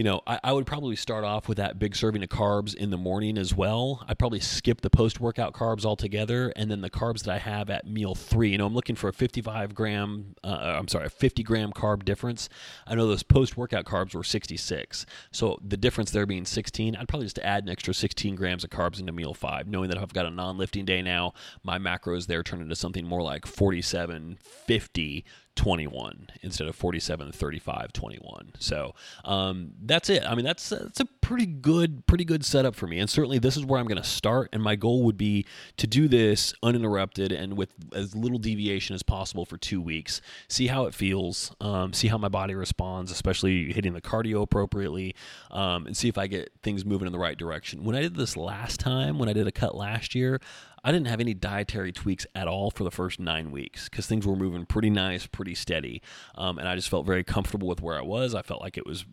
[0.00, 2.88] you know, I, I would probably start off with that big serving of carbs in
[2.88, 4.02] the morning as well.
[4.08, 7.68] I probably skip the post workout carbs altogether, and then the carbs that I have
[7.68, 8.48] at meal three.
[8.48, 10.36] You know, I'm looking for a 55 gram.
[10.42, 12.48] Uh, I'm sorry, a 50 gram carb difference.
[12.86, 16.96] I know those post workout carbs were 66, so the difference there being 16.
[16.96, 19.98] I'd probably just add an extra 16 grams of carbs into meal five, knowing that
[19.98, 23.44] if I've got a non-lifting day now, my macros there turn into something more like
[23.44, 25.26] 47, 50
[25.60, 28.94] 21 instead of 47 35 21 so
[29.26, 30.24] um, that's it.
[30.26, 32.98] I mean that's that's a pretty good pretty good setup for me.
[32.98, 35.44] And certainly this is where i'm going to start and my goal would be
[35.76, 40.68] to do this uninterrupted and with as little deviation as possible for two weeks see
[40.68, 45.14] how it feels um, see how my body responds especially hitting the cardio appropriately
[45.50, 47.84] um, and see if i get things moving in the right direction.
[47.84, 50.40] When i did this last time when i did a cut last year
[50.82, 54.26] I didn't have any dietary tweaks at all for the first nine weeks because things
[54.26, 56.02] were moving pretty nice, pretty steady.
[56.34, 58.34] Um, and I just felt very comfortable with where I was.
[58.34, 59.04] I felt like it was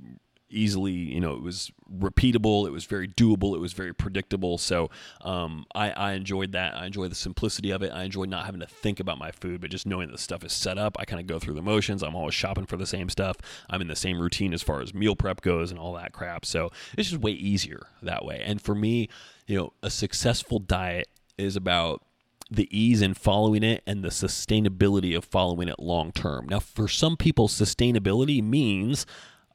[0.49, 4.57] easily, you know, it was repeatable, it was very doable, it was very predictable.
[4.57, 4.89] So
[5.21, 6.75] um, I, I, enjoyed that.
[6.75, 7.91] I enjoy the simplicity of it.
[7.91, 10.43] I enjoy not having to think about my food, but just knowing that the stuff
[10.43, 10.97] is set up.
[10.99, 12.01] I kind of go through the motions.
[12.01, 13.37] I'm always shopping for the same stuff.
[13.69, 16.45] I'm in the same routine as far as meal prep goes and all that crap.
[16.45, 18.41] So it's just way easier that way.
[18.43, 19.09] And for me,
[19.47, 21.07] you know, a successful diet
[21.37, 22.03] is about
[22.49, 26.47] the ease in following it and the sustainability of following it long term.
[26.47, 29.05] Now, for some people, sustainability means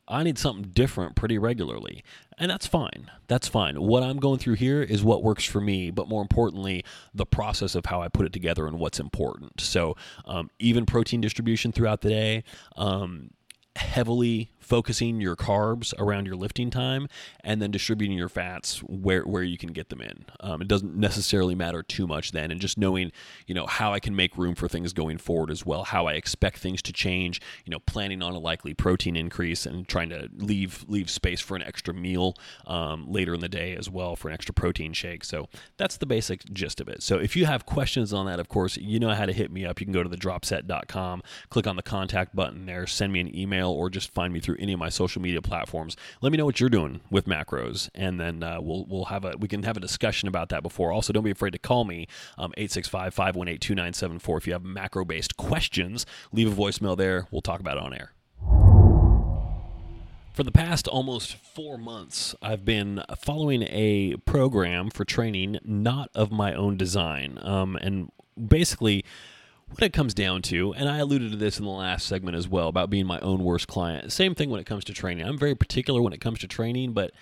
[0.09, 2.05] I need something different pretty regularly.
[2.37, 3.11] And that's fine.
[3.28, 3.80] That's fine.
[3.80, 7.74] What I'm going through here is what works for me, but more importantly, the process
[7.74, 9.61] of how I put it together and what's important.
[9.61, 12.45] So, um, even protein distribution throughout the day,
[12.76, 13.30] um,
[13.76, 17.09] heavily focusing your carbs around your lifting time
[17.45, 20.25] and then distributing your fats where, where you can get them in.
[20.41, 22.51] Um, it doesn't necessarily matter too much then.
[22.51, 23.13] And just knowing,
[23.47, 26.13] you know, how I can make room for things going forward as well, how I
[26.13, 30.29] expect things to change, you know, planning on a likely protein increase and trying to
[30.37, 32.35] leave, leave space for an extra meal
[32.67, 35.25] um, later in the day as well for an extra protein shake.
[35.25, 37.03] So that's the basic gist of it.
[37.03, 39.65] So if you have questions on that, of course, you know how to hit me
[39.65, 39.81] up.
[39.81, 43.71] You can go to thedropset.com, click on the contact button there, send me an email
[43.71, 45.97] or just find me through any of my social media platforms.
[46.21, 49.35] Let me know what you're doing with macros, and then uh, we'll we'll have a
[49.39, 50.93] we can have a discussion about that before.
[50.93, 52.07] Also, don't be afraid to call me
[52.39, 56.07] um, 865 518 2974 if you have macro based questions.
[56.33, 57.27] Leave a voicemail there.
[57.31, 58.13] We'll talk about it on air.
[60.33, 66.33] For the past almost four months, I've been following a program for training not of
[66.33, 67.39] my own design.
[67.43, 68.11] Um, and
[68.49, 69.05] basically,
[69.73, 72.49] what it comes down to, and I alluded to this in the last segment as
[72.49, 74.12] well about being my own worst client.
[74.12, 75.27] Same thing when it comes to training.
[75.27, 77.12] I'm very particular when it comes to training, but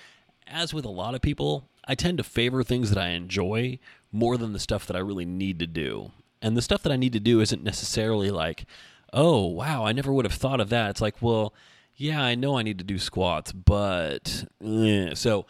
[0.46, 3.78] as with a lot of people, I tend to favor things that I enjoy
[4.12, 6.12] more than the stuff that I really need to do.
[6.42, 8.64] And the stuff that I need to do isn't necessarily like,
[9.12, 10.90] oh, wow, I never would have thought of that.
[10.90, 11.54] It's like, well,
[11.96, 15.14] yeah, I know I need to do squats, but eh.
[15.14, 15.46] so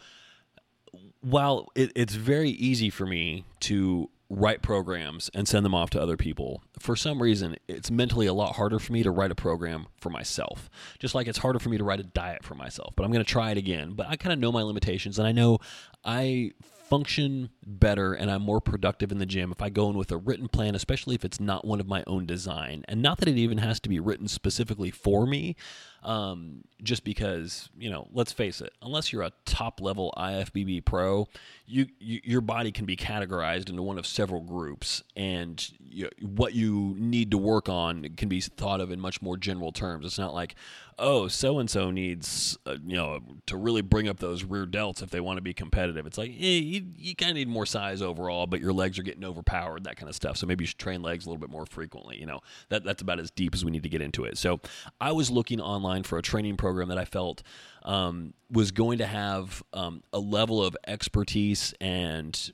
[1.21, 6.01] while it, it's very easy for me to write programs and send them off to
[6.01, 6.63] other people.
[6.79, 10.09] For some reason, it's mentally a lot harder for me to write a program for
[10.09, 10.69] myself.
[10.99, 12.93] Just like it's harder for me to write a diet for myself.
[12.95, 13.91] But I'm going to try it again.
[13.93, 15.59] But I kind of know my limitations and I know
[16.05, 16.51] I
[16.89, 20.17] function better and I'm more productive in the gym if I go in with a
[20.17, 22.85] written plan, especially if it's not one of my own design.
[22.87, 25.57] And not that it even has to be written specifically for me,
[26.03, 31.27] um, just because, you know, let's face it, unless you're a top level IFBB pro,
[31.67, 36.53] you, you your body can be categorized into one of several groups, and you, what
[36.53, 40.05] you need to work on can be thought of in much more general terms.
[40.05, 40.55] It's not like,
[40.97, 45.01] oh, so and so needs, uh, you know, to really bring up those rear delts
[45.01, 46.05] if they want to be competitive.
[46.05, 49.03] It's like, eh, you, you kind of need more size overall, but your legs are
[49.03, 50.37] getting overpowered, that kind of stuff.
[50.37, 52.19] So maybe you should train legs a little bit more frequently.
[52.19, 54.37] You know, that that's about as deep as we need to get into it.
[54.37, 54.59] So
[54.99, 57.43] I was looking online for a training program that I felt
[57.83, 62.51] um, was going to have um, a level of expertise and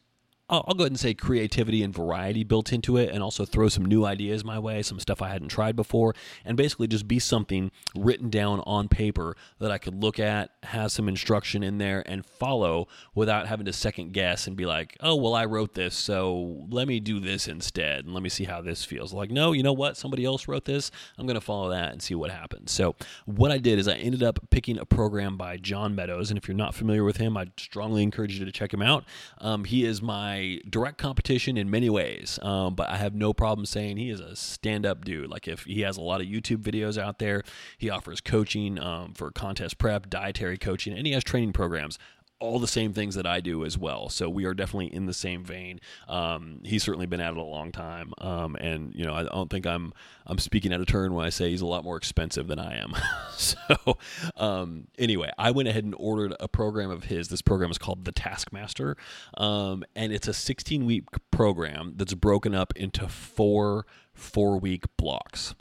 [0.50, 3.68] I'll, I'll go ahead and say creativity and variety built into it, and also throw
[3.68, 7.20] some new ideas my way, some stuff I hadn't tried before, and basically just be
[7.20, 12.04] something written down on paper that I could look at, have some instruction in there,
[12.06, 15.96] and follow without having to second guess and be like, oh, well, I wrote this,
[15.96, 19.14] so let me do this instead, and let me see how this feels.
[19.14, 19.98] Like, no, you know what?
[19.98, 20.92] Somebody else wrote this.
[21.18, 22.72] I'm going to follow that and see what happens.
[22.72, 22.96] So,
[23.26, 26.48] what I did is I ended up picking a program by John Meadows, and if
[26.48, 29.04] you're not familiar with him, I strongly encourage you to check him out.
[29.40, 33.34] Um, he is my my direct competition in many ways, um, but I have no
[33.34, 35.30] problem saying he is a stand up dude.
[35.30, 37.44] Like, if he has a lot of YouTube videos out there,
[37.78, 41.98] he offers coaching um, for contest prep, dietary coaching, and he has training programs
[42.40, 44.10] all the same things that I do as well.
[44.10, 45.80] So we are definitely in the same vein.
[46.08, 49.50] Um, he's certainly been at it a long time, um, and you know I don't
[49.50, 49.94] think I'm
[50.26, 52.78] I'm speaking out of turn when I say he's a lot more expensive than I
[52.78, 52.94] am.
[53.32, 53.98] so
[54.36, 57.30] um, anyway, I went ahead and ordered a program of his.
[57.30, 58.98] This program is called the Taskmaster,
[59.38, 65.56] um, and it's a 16 week program that's broken up into four four week blocks.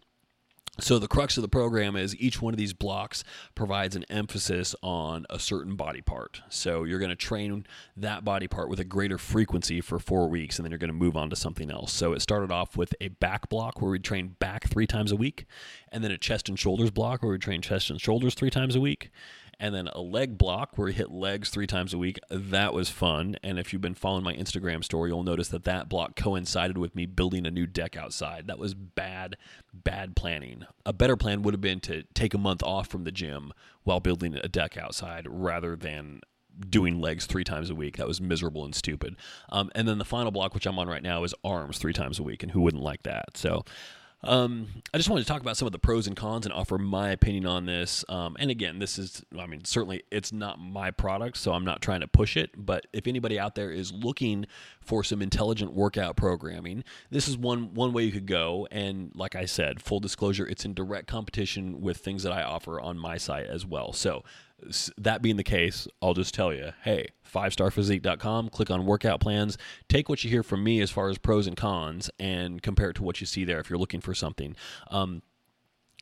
[0.78, 3.24] So the crux of the program is each one of these blocks
[3.54, 6.42] provides an emphasis on a certain body part.
[6.50, 7.66] So you're going to train
[7.96, 10.94] that body part with a greater frequency for four weeks, and then you're going to
[10.94, 11.92] move on to something else.
[11.92, 15.16] So it started off with a back block where we train back three times a
[15.16, 15.46] week,
[15.90, 18.76] and then a chest and shoulders block where we train chest and shoulders three times
[18.76, 19.10] a week,
[19.58, 22.18] and then a leg block where we hit legs three times a week.
[22.30, 23.36] That was fun.
[23.42, 26.94] And if you've been following my Instagram story, you'll notice that that block coincided with
[26.94, 28.46] me building a new deck outside.
[28.46, 29.36] That was bad,
[29.72, 30.66] bad planning.
[30.84, 33.52] A better plan would have been to take a month off from the gym
[33.84, 36.20] while building a deck outside rather than
[36.68, 37.96] doing legs three times a week.
[37.96, 39.16] That was miserable and stupid.
[39.50, 42.18] Um, and then the final block, which I'm on right now, is arms three times
[42.18, 42.42] a week.
[42.42, 43.36] And who wouldn't like that?
[43.36, 43.64] So
[44.22, 46.78] um, I just wanted to talk about some of the pros and cons and offer
[46.78, 48.04] my opinion on this.
[48.08, 51.82] Um, and again, this is, I mean, certainly it's not my product, so I'm not
[51.82, 52.50] trying to push it.
[52.56, 54.46] But if anybody out there is looking
[54.80, 58.66] for some intelligent workout programming, this is one one way you could go.
[58.70, 62.80] And like I said, full disclosure, it's in direct competition with things that I offer
[62.80, 63.92] on my site as well.
[63.92, 64.24] So
[64.96, 70.08] that being the case, I'll just tell you, hey, 5starrphysique.com, click on workout plans, take
[70.08, 73.02] what you hear from me as far as pros and cons, and compare it to
[73.02, 74.56] what you see there if you're looking for something.
[74.90, 75.22] Um,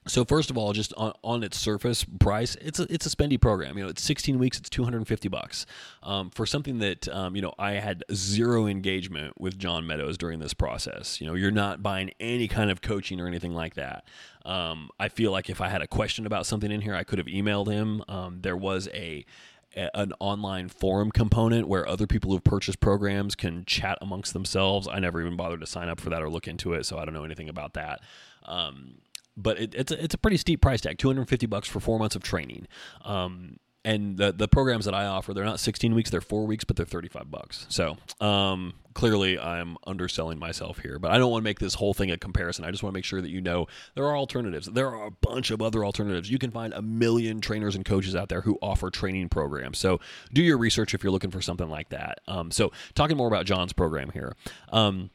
[0.06, 3.40] so first of all, just on, on its surface price, it's a, it's a spendy
[3.40, 3.78] program.
[3.78, 5.66] You know, it's 16 weeks, it's 250 bucks
[6.02, 10.40] um, for something that um, you know I had zero engagement with John Meadows during
[10.40, 11.20] this process.
[11.20, 14.04] You know, you're not buying any kind of coaching or anything like that.
[14.44, 17.18] Um, I feel like if I had a question about something in here, I could
[17.18, 18.02] have emailed him.
[18.08, 19.24] Um, there was a
[19.76, 24.86] an online forum component where other people who've purchased programs can chat amongst themselves.
[24.86, 27.04] I never even bothered to sign up for that or look into it, so I
[27.04, 28.00] don't know anything about that.
[28.44, 28.98] Um,
[29.36, 32.16] but it, it's a, it's a pretty steep price tag 250 bucks for four months
[32.16, 32.66] of training
[33.04, 36.64] um, and the the programs that I offer, they're not 16 weeks, they're four weeks,
[36.64, 37.66] but they're 35 bucks.
[37.68, 41.92] So um, clearly, I'm underselling myself here, but I don't want to make this whole
[41.92, 42.64] thing a comparison.
[42.64, 44.66] I just want to make sure that you know there are alternatives.
[44.66, 46.30] There are a bunch of other alternatives.
[46.30, 49.78] You can find a million trainers and coaches out there who offer training programs.
[49.78, 50.00] So
[50.32, 52.20] do your research if you're looking for something like that.
[52.26, 54.34] Um, so talking more about John's program here.
[54.72, 55.10] Um,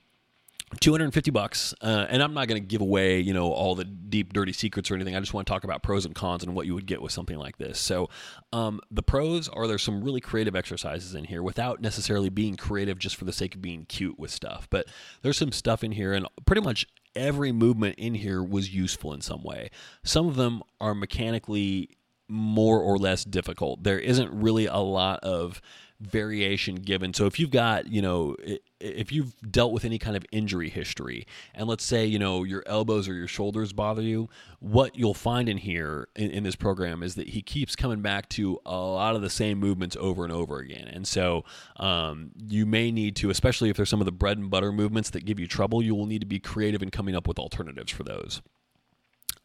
[0.79, 4.33] 250 bucks uh, and i'm not going to give away you know all the deep
[4.33, 5.15] dirty secrets or anything.
[5.15, 7.11] I just want to talk about pros and cons and what you would get with
[7.11, 7.79] something like this.
[7.79, 8.09] So
[8.51, 12.97] um, the pros are there's some really creative exercises in here without necessarily being creative
[12.99, 14.87] just for the sake of being cute with stuff but
[15.21, 19.21] there's some stuff in here and pretty much every movement in here was useful in
[19.21, 19.69] some way.
[20.03, 21.97] Some of them are mechanically
[22.27, 23.83] more or less difficult.
[23.83, 25.61] There isn't really a lot of
[25.99, 27.13] variation given.
[27.13, 28.35] So if you've got, you know,
[28.79, 32.63] if you've dealt with any kind of injury history, and let's say, you know, your
[32.65, 34.29] elbows or your shoulders bother you,
[34.59, 38.29] what you'll find in here in, in this program is that he keeps coming back
[38.29, 40.87] to a lot of the same movements over and over again.
[40.87, 41.43] And so
[41.75, 45.09] um, you may need to, especially if there's some of the bread and butter movements
[45.09, 47.91] that give you trouble, you will need to be creative in coming up with alternatives
[47.91, 48.41] for those.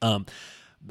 [0.03, 0.27] Um,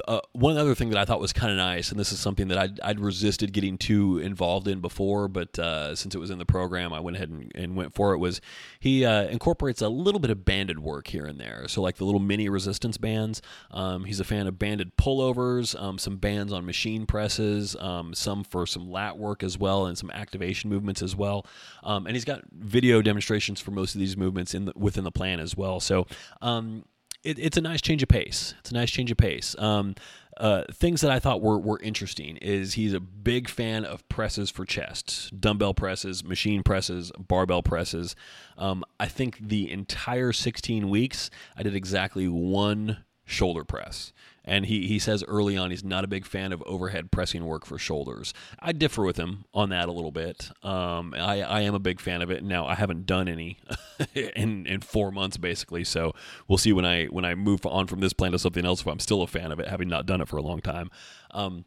[0.08, 2.48] uh, one other thing that I thought was kind of nice, and this is something
[2.48, 6.40] that I'd, I'd resisted getting too involved in before, but uh, since it was in
[6.40, 8.18] the program, I went ahead and, and went for it.
[8.18, 8.42] Was
[8.80, 11.68] he uh, incorporates a little bit of banded work here and there?
[11.68, 13.42] So like the little mini resistance bands.
[13.72, 18.44] Um, he's a fan of banded pullovers, um, some bands on machine presses, um, some
[18.44, 21.46] for some lat work as well, and some activation movements as well.
[21.84, 25.12] Um, and he's got video demonstrations for most of these movements in the, within the
[25.12, 25.80] plan as well.
[25.80, 26.08] So
[26.42, 26.86] um,
[27.24, 28.54] it, it's a nice change of pace.
[28.60, 29.56] It's a nice change of pace.
[29.58, 29.96] Um,
[30.38, 34.50] uh, things that I thought were, were interesting is he's a big fan of presses
[34.50, 38.16] for chest, dumbbell presses, machine presses, barbell presses.
[38.58, 44.12] Um, I think the entire 16 weeks, I did exactly one shoulder press.
[44.46, 47.66] And he, he says early on he's not a big fan of overhead pressing work
[47.66, 48.34] for shoulders.
[48.60, 50.52] I differ with him on that a little bit.
[50.62, 52.44] Um, I, I am a big fan of it.
[52.44, 53.58] Now I haven't done any
[54.14, 56.14] in in four months basically, so
[56.48, 58.88] we'll see when I when I move on from this plan to something else if
[58.88, 60.90] I'm still a fan of it, having not done it for a long time.
[61.32, 61.66] Um,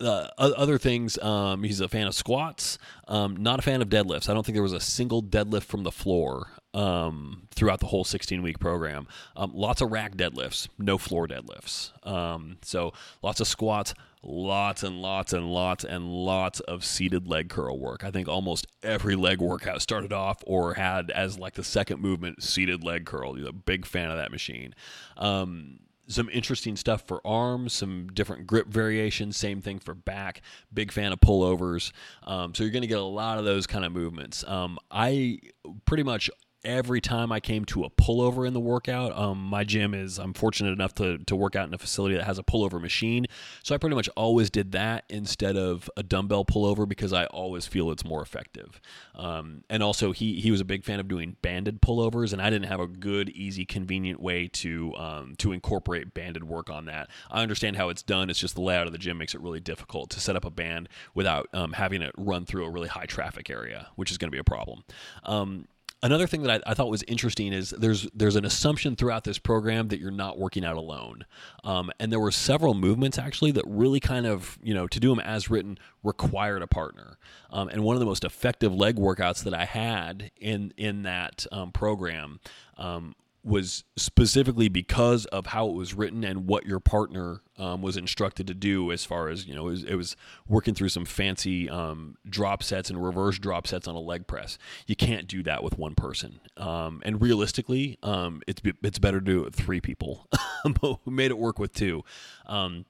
[0.00, 4.28] uh, other things, um, he's a fan of squats, um, not a fan of deadlifts.
[4.28, 8.04] I don't think there was a single deadlift from the floor um, throughout the whole
[8.04, 9.08] 16 week program.
[9.34, 11.90] Um, lots of rack deadlifts, no floor deadlifts.
[12.06, 17.48] Um, so lots of squats, lots and lots and lots and lots of seated leg
[17.48, 18.04] curl work.
[18.04, 22.42] I think almost every leg workout started off or had as like the second movement
[22.42, 23.32] seated leg curl.
[23.32, 24.74] He's a big fan of that machine.
[25.16, 29.36] Um, some interesting stuff for arms, some different grip variations.
[29.36, 30.40] Same thing for back.
[30.72, 31.90] Big fan of pullovers.
[32.22, 34.44] Um, so you're going to get a lot of those kind of movements.
[34.46, 35.40] Um, I
[35.84, 36.30] pretty much
[36.66, 39.16] every time I came to a pullover in the workout.
[39.16, 42.24] Um, my gym is, I'm fortunate enough to, to work out in a facility that
[42.24, 43.26] has a pullover machine.
[43.62, 47.66] So I pretty much always did that instead of a dumbbell pullover because I always
[47.66, 48.80] feel it's more effective.
[49.14, 52.50] Um, and also, he, he was a big fan of doing banded pullovers, and I
[52.50, 57.08] didn't have a good, easy, convenient way to, um, to incorporate banded work on that.
[57.30, 58.28] I understand how it's done.
[58.28, 60.50] It's just the layout of the gym makes it really difficult to set up a
[60.50, 64.28] band without um, having it run through a really high traffic area, which is going
[64.28, 64.82] to be a problem.
[65.22, 65.68] Um,
[66.02, 69.38] Another thing that I, I, thought was interesting is there's there's an assumption throughout this
[69.38, 71.24] program that you're not working out alone,
[71.64, 75.08] um, and there were several movements actually that really kind of you know to do
[75.08, 77.18] them as written required a partner.
[77.50, 81.46] Um, and one of the most effective leg workouts that I had in in that
[81.50, 82.40] um, program
[82.76, 83.14] um,
[83.46, 88.48] was specifically because of how it was written and what your partner um, was instructed
[88.48, 90.16] to do as far as you know it was, it was
[90.48, 94.58] working through some fancy um, drop sets and reverse drop sets on a leg press.
[94.88, 96.40] You can't do that with one person.
[96.56, 100.26] Um, and realistically um, it's it's better to do it with three people
[100.82, 102.02] who made it work with two.
[102.46, 102.84] Um,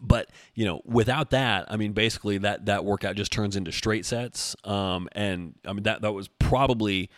[0.00, 4.04] but you know without that i mean basically that that workout just turns into straight
[4.04, 4.54] sets.
[4.64, 7.08] Um, and i mean that that was probably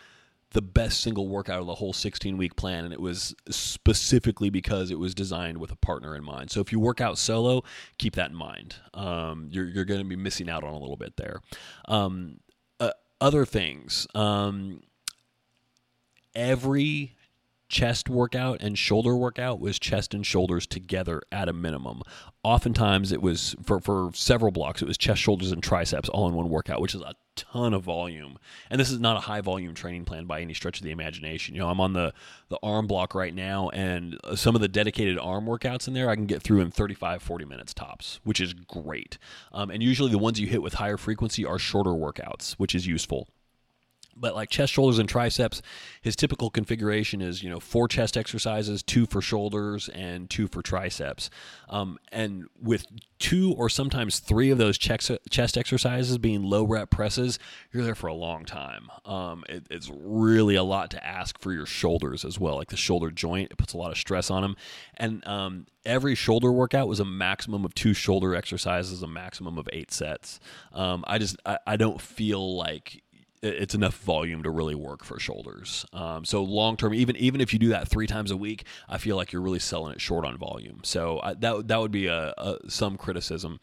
[0.53, 2.85] the best single workout of the whole 16 week plan.
[2.85, 6.51] And it was specifically because it was designed with a partner in mind.
[6.51, 7.63] So if you work out solo,
[7.97, 8.75] keep that in mind.
[8.93, 11.41] Um, you're you're going to be missing out on a little bit there.
[11.87, 12.39] Um,
[12.79, 14.07] uh, other things.
[14.15, 14.81] Um,
[16.35, 17.15] every
[17.69, 22.03] chest workout and shoulder workout was chest and shoulders together at a minimum.
[22.43, 26.35] Oftentimes, it was for, for several blocks, it was chest, shoulders, and triceps all in
[26.35, 28.37] one workout, which is a ton of volume.
[28.69, 31.55] And this is not a high volume training plan by any stretch of the imagination.
[31.55, 32.13] You know, I'm on the,
[32.49, 36.15] the arm block right now, and some of the dedicated arm workouts in there I
[36.15, 39.17] can get through in 35, 40 minutes tops, which is great.
[39.51, 42.87] Um, and usually the ones you hit with higher frequency are shorter workouts, which is
[42.87, 43.27] useful.
[44.15, 45.61] But like chest, shoulders, and triceps,
[46.01, 50.61] his typical configuration is you know four chest exercises, two for shoulders, and two for
[50.61, 51.29] triceps.
[51.69, 52.85] Um, and with
[53.19, 57.39] two or sometimes three of those chest exercises being low rep presses,
[57.71, 58.89] you're there for a long time.
[59.05, 62.55] Um, it, it's really a lot to ask for your shoulders as well.
[62.55, 64.57] Like the shoulder joint, it puts a lot of stress on them.
[64.97, 69.69] And um, every shoulder workout was a maximum of two shoulder exercises, a maximum of
[69.71, 70.39] eight sets.
[70.73, 73.03] Um, I just I, I don't feel like
[73.43, 75.85] it's enough volume to really work for shoulders.
[75.93, 78.97] Um, so long term, even even if you do that three times a week, I
[78.97, 80.81] feel like you're really selling it short on volume.
[80.83, 83.59] So I, that that would be a, a some criticism.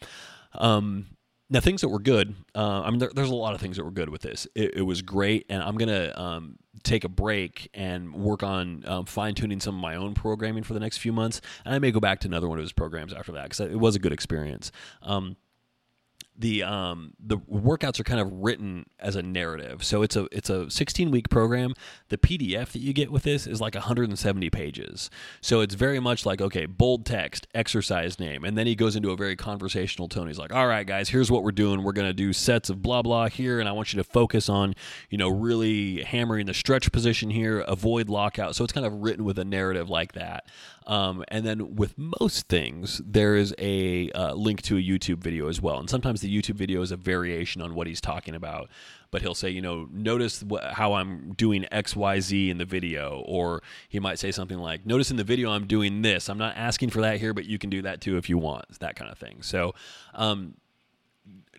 [0.54, 1.06] Um,
[1.50, 2.34] now things that were good.
[2.54, 4.46] Uh, I mean, there, there's a lot of things that were good with this.
[4.54, 9.04] It, it was great, and I'm gonna um, take a break and work on um,
[9.04, 11.90] fine tuning some of my own programming for the next few months, and I may
[11.90, 14.12] go back to another one of his programs after that because it was a good
[14.12, 14.70] experience.
[15.02, 15.36] Um,
[16.40, 19.84] the um, the workouts are kind of written as a narrative.
[19.84, 21.74] So it's a it's a 16 week program.
[22.08, 25.10] The PDF that you get with this is like 170 pages.
[25.40, 29.10] So it's very much like okay, bold text, exercise name, and then he goes into
[29.10, 30.28] a very conversational tone.
[30.28, 31.82] He's like, "All right, guys, here's what we're doing.
[31.82, 34.74] We're gonna do sets of blah blah here, and I want you to focus on
[35.10, 39.24] you know really hammering the stretch position here, avoid lockout." So it's kind of written
[39.24, 40.44] with a narrative like that.
[40.86, 45.48] Um, and then with most things, there is a uh, link to a YouTube video
[45.48, 45.78] as well.
[45.78, 48.68] And sometimes the YouTube video is a variation on what he's talking about.
[49.10, 52.64] But he'll say, you know, notice wh- how I'm doing X, Y, Z in the
[52.64, 53.24] video.
[53.26, 56.28] Or he might say something like, notice in the video I'm doing this.
[56.28, 58.78] I'm not asking for that here, but you can do that too if you want.
[58.78, 59.42] That kind of thing.
[59.42, 59.74] So,
[60.14, 60.54] um,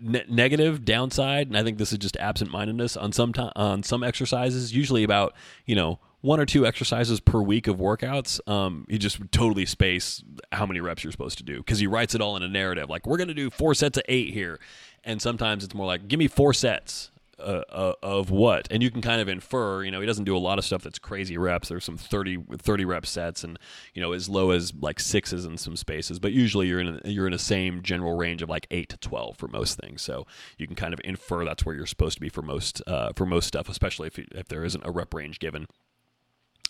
[0.03, 4.03] Ne- negative downside, and I think this is just absent-mindedness on some time on some
[4.03, 4.74] exercises.
[4.76, 5.36] Usually about
[5.67, 10.24] you know one or two exercises per week of workouts, um, you just totally space
[10.51, 12.89] how many reps you're supposed to do because he writes it all in a narrative.
[12.89, 14.59] Like we're gonna do four sets of eight here,
[15.03, 17.09] and sometimes it's more like give me four sets.
[17.39, 20.38] Uh, uh, of what and you can kind of infer you know he doesn't do
[20.38, 23.57] a lot of stuff that's crazy reps there's some 30 30 rep sets and
[23.95, 27.09] you know as low as like sixes in some spaces but usually you're in a,
[27.09, 30.28] you're in a same general range of like 8 to 12 for most things so
[30.59, 33.26] you can kind of infer that's where you're supposed to be for most uh, for
[33.26, 35.65] most stuff especially if, if there isn't a rep range given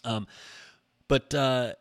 [0.04, 0.28] um,
[1.08, 1.74] but uh,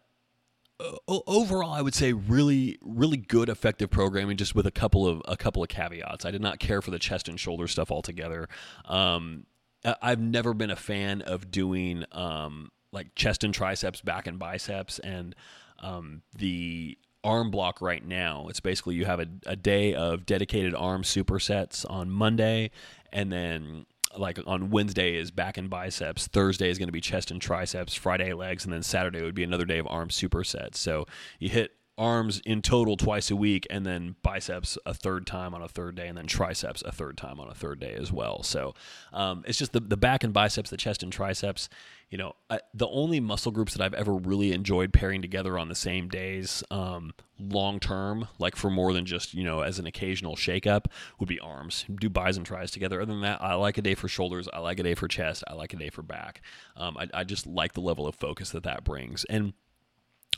[1.07, 5.37] overall, I would say really, really good, effective programming, just with a couple of a
[5.37, 6.25] couple of caveats.
[6.25, 8.49] I did not care for the chest and shoulder stuff altogether.
[8.87, 9.47] Um,
[9.85, 14.99] I've never been a fan of doing um, like chest and triceps, back and biceps,
[14.99, 15.35] and
[15.79, 18.47] um, the arm block right now.
[18.49, 22.71] It's basically you have a, a day of dedicated arm supersets on Monday,
[23.12, 23.87] and then
[24.17, 27.95] like on Wednesday is back and biceps, Thursday is going to be chest and triceps,
[27.95, 30.77] Friday legs, and then Saturday would be another day of arm supersets.
[30.77, 31.07] So
[31.39, 35.63] you hit arms in total twice a week, and then biceps a third time on
[35.63, 38.43] a third day, and then triceps a third time on a third day as well.
[38.43, 38.75] So
[39.13, 41.69] um, it's just the, the back and biceps, the chest and triceps.
[42.09, 45.69] You know, I, the only muscle groups that I've ever really enjoyed pairing together on
[45.69, 49.87] the same days, um, long term, like for more than just you know as an
[49.87, 50.87] occasional shakeup,
[51.21, 51.85] would be arms.
[52.01, 53.01] Do bis and tris together.
[53.03, 54.49] Other than that, I like a day for shoulders.
[54.53, 55.45] I like a day for chest.
[55.47, 56.41] I like a day for back.
[56.77, 59.53] Um, I, I just like the level of focus that that brings and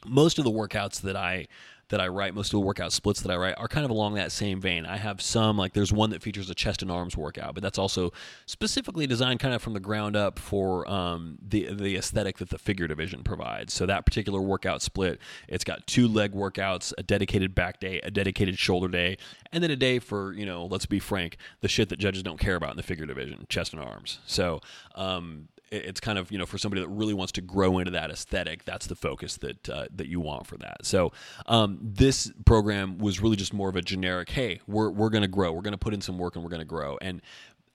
[0.07, 1.47] most of the workouts that I
[1.93, 4.15] that I write, most of the workout splits that I write are kind of along
[4.15, 4.87] that same vein.
[4.87, 7.79] I have some like there's one that features a chest and arms workout, but that's
[7.79, 8.15] also
[8.47, 12.57] specifically designed kind of from the ground up for um, the the aesthetic that the
[12.57, 13.75] figure division provides.
[13.75, 18.11] So that particular workout split, it's got two leg workouts, a dedicated back day, a
[18.11, 19.19] dedicated shoulder day,
[19.53, 22.41] and then a day for you know let's be frank, the shit that judges don't
[22.41, 24.19] care about in the figure division, chest and arms.
[24.25, 24.63] So
[24.95, 28.11] um, it's kind of you know for somebody that really wants to grow into that
[28.11, 30.85] aesthetic that's the focus that uh, that you want for that.
[30.85, 31.13] So
[31.47, 35.29] um, this program was really just more of a generic hey we're, we're going to
[35.29, 35.53] grow.
[35.53, 36.99] We're going to put in some work and we're going to grow.
[37.01, 37.23] And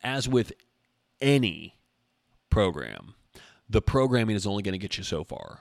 [0.03, 0.53] as with
[1.19, 1.75] any
[2.49, 3.15] program
[3.69, 5.59] the programming is only going to get you so far.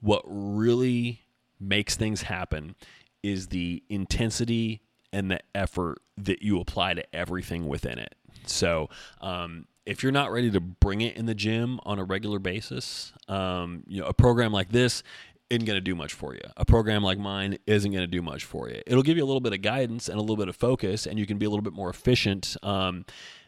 [0.00, 1.22] What really
[1.58, 2.74] makes things happen
[3.22, 8.14] is the intensity and the effort that you apply to everything within it.
[8.46, 8.88] So
[9.20, 13.12] um, if you're not ready to bring it in the gym on a regular basis,
[13.26, 15.02] um, you know, a program like this
[15.50, 16.40] isn't going to do much for you.
[16.56, 18.80] A program like mine isn't going to do much for you.
[18.86, 21.18] It'll give you a little bit of guidance and a little bit of focus, and
[21.18, 22.56] you can be a little bit more efficient.
[22.62, 23.04] Um,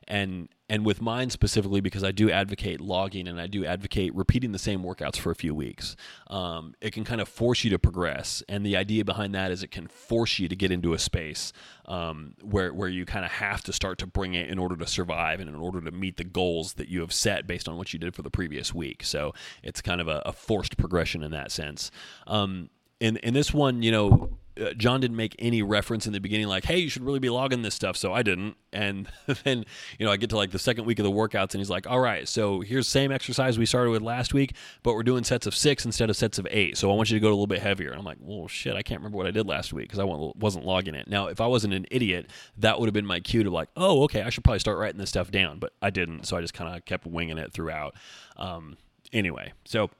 [0.09, 4.53] and and with mine specifically because I do advocate logging and I do advocate repeating
[4.53, 5.97] the same workouts for a few weeks.
[6.29, 9.63] Um, it can kind of force you to progress, and the idea behind that is
[9.63, 11.53] it can force you to get into a space
[11.85, 14.87] um, where where you kind of have to start to bring it in order to
[14.87, 17.93] survive and in order to meet the goals that you have set based on what
[17.93, 19.05] you did for the previous week.
[19.05, 21.91] So it's kind of a, a forced progression in that sense.
[22.27, 26.21] Um, in in this one, you know, uh, John didn't make any reference in the
[26.21, 29.09] beginning, like, "Hey, you should really be logging this stuff." So I didn't, and
[29.45, 29.65] then
[29.99, 31.89] you know I get to like the second week of the workouts, and he's like,
[31.89, 35.25] "All right, so here's the same exercise we started with last week, but we're doing
[35.25, 36.77] sets of six instead of sets of eight.
[36.77, 38.75] So I want you to go a little bit heavier." And I'm like, "Well, shit,
[38.75, 41.41] I can't remember what I did last week because I wasn't logging it." Now, if
[41.41, 44.31] I wasn't an idiot, that would have been my cue to like, "Oh, okay, I
[44.31, 46.85] should probably start writing this stuff down," but I didn't, so I just kind of
[46.85, 47.95] kept winging it throughout.
[48.37, 48.77] Um,
[49.13, 49.91] anyway, so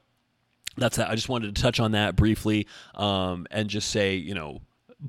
[0.77, 1.09] that's that.
[1.09, 4.61] I just wanted to touch on that briefly um, and just say, you know,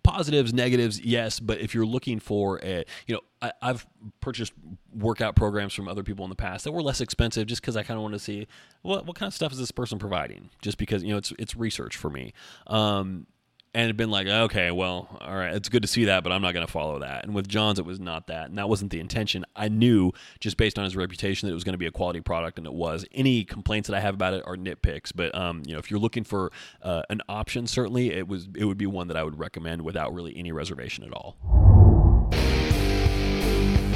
[0.03, 1.41] positives, negatives, yes.
[1.41, 3.87] But if you're looking for a, you know, I, have
[4.21, 4.53] purchased
[4.93, 7.83] workout programs from other people in the past that were less expensive, just because I
[7.83, 8.47] kind of want to see
[8.83, 10.51] what what kind of stuff is this person providing.
[10.63, 12.33] Just because you know it's it's research for me.
[12.67, 13.27] Um,
[13.75, 16.41] and had been like, okay, well, all right, it's good to see that, but I'm
[16.41, 17.25] not going to follow that.
[17.25, 19.45] And with John's, it was not that, and that wasn't the intention.
[19.57, 22.21] I knew just based on his reputation that it was going to be a quality
[22.21, 23.05] product, and it was.
[23.13, 26.01] Any complaints that I have about it are nitpicks, but um, you know, if you're
[26.01, 26.53] looking for
[26.83, 30.15] uh, an option, certainly it was it would be one that I would recommend without
[30.15, 31.37] really any reservation at all.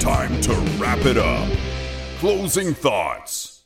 [0.01, 1.49] Time to wrap it up.
[2.19, 3.58] Closing thoughts.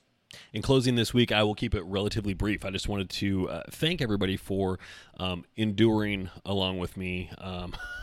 [0.52, 2.64] In closing this week, I will keep it relatively brief.
[2.64, 4.78] I just wanted to uh, thank everybody for
[5.18, 7.30] um, enduring along with me.
[7.38, 7.74] Um,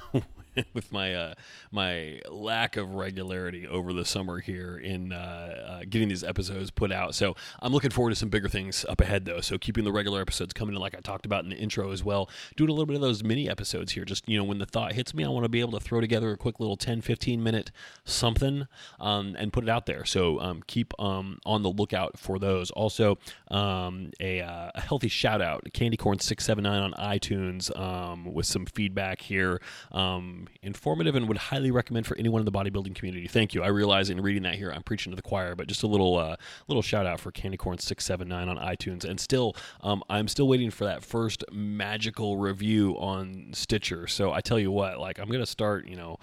[0.73, 1.33] with my uh,
[1.71, 6.91] my lack of regularity over the summer here in uh, uh, getting these episodes put
[6.91, 7.15] out.
[7.15, 9.41] So I'm looking forward to some bigger things up ahead, though.
[9.41, 12.03] So keeping the regular episodes coming in, like I talked about in the intro as
[12.03, 12.29] well.
[12.55, 14.05] Doing a little bit of those mini episodes here.
[14.05, 16.01] Just you know, when the thought hits me, I want to be able to throw
[16.01, 17.71] together a quick little 10, 15 minute
[18.03, 18.67] something
[18.99, 20.05] um, and put it out there.
[20.05, 22.71] So um, keep um, on the lookout for those.
[22.71, 23.17] Also,
[23.49, 28.33] um, a, uh, a, healthy shout out, Candy Corn six seven nine on iTunes um,
[28.33, 29.61] with some feedback here.
[29.91, 33.27] Um, informative and would highly recommend for anyone in the bodybuilding community.
[33.27, 33.63] Thank you.
[33.63, 36.17] I realize in reading that here, I'm preaching to the choir, but just a little
[36.17, 36.35] uh,
[36.67, 39.03] little shout out for Candy Corn six seven nine on iTunes.
[39.03, 44.07] And still, um, I'm still waiting for that first magical review on Stitcher.
[44.07, 46.17] So I tell you what, like I'm gonna start, you know.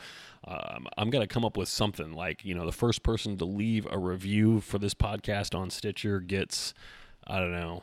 [0.48, 3.84] Um, I'm to come up with something like, you know, the first person to leave
[3.90, 6.72] a review for this podcast on Stitcher gets,
[7.26, 7.82] I don't know,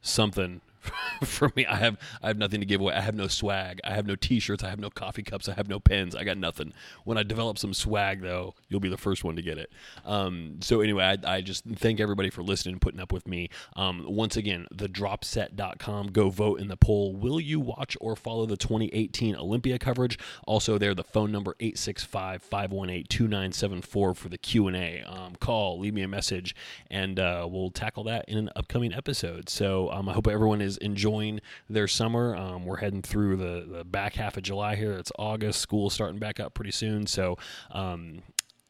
[0.00, 0.60] something
[1.24, 1.66] for me.
[1.66, 2.94] I have I have nothing to give away.
[2.94, 3.80] I have no swag.
[3.84, 4.64] I have no T-shirts.
[4.64, 5.48] I have no coffee cups.
[5.48, 6.14] I have no pens.
[6.14, 6.72] I got nothing.
[7.04, 9.70] When I develop some swag, though, you'll be the first one to get it.
[10.04, 13.48] Um, so anyway, I, I, just thank everybody for listening and putting up with me.
[13.76, 16.08] Um, once again, thedropset.com.
[16.08, 17.14] Go vote in the poll.
[17.14, 20.18] Will you watch or follow the 2018 Olympia coverage?
[20.46, 25.02] Also, there the phone number 865-518-2974 for the Q and A.
[25.02, 26.54] Um, call, leave me a message,
[26.90, 29.48] and uh, we'll tackle that in an upcoming episode.
[29.48, 32.36] So um, I hope everyone is enjoying their summer.
[32.36, 34.92] Um, we're heading through the, the back half of July here.
[34.92, 35.60] It's August.
[35.60, 37.06] School's starting back up pretty soon.
[37.06, 37.36] So,
[37.70, 38.22] um,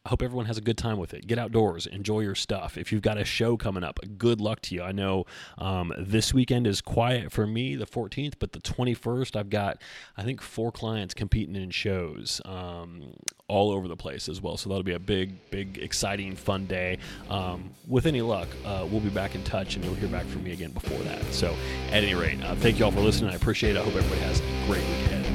[0.06, 1.26] I hope everyone has a good time with it.
[1.26, 2.78] Get outdoors, enjoy your stuff.
[2.78, 4.82] If you've got a show coming up, good luck to you.
[4.82, 5.26] I know
[5.58, 9.82] um, this weekend is quiet for me, the 14th, but the 21st, I've got,
[10.16, 13.12] I think, four clients competing in shows um,
[13.48, 14.56] all over the place as well.
[14.56, 16.98] So that'll be a big, big, exciting, fun day.
[17.28, 20.44] Um, with any luck, uh, we'll be back in touch and you'll hear back from
[20.44, 21.22] me again before that.
[21.34, 21.54] So,
[21.88, 23.30] at any rate, uh, thank you all for listening.
[23.30, 23.80] I appreciate it.
[23.80, 25.27] I hope everybody has a great weekend.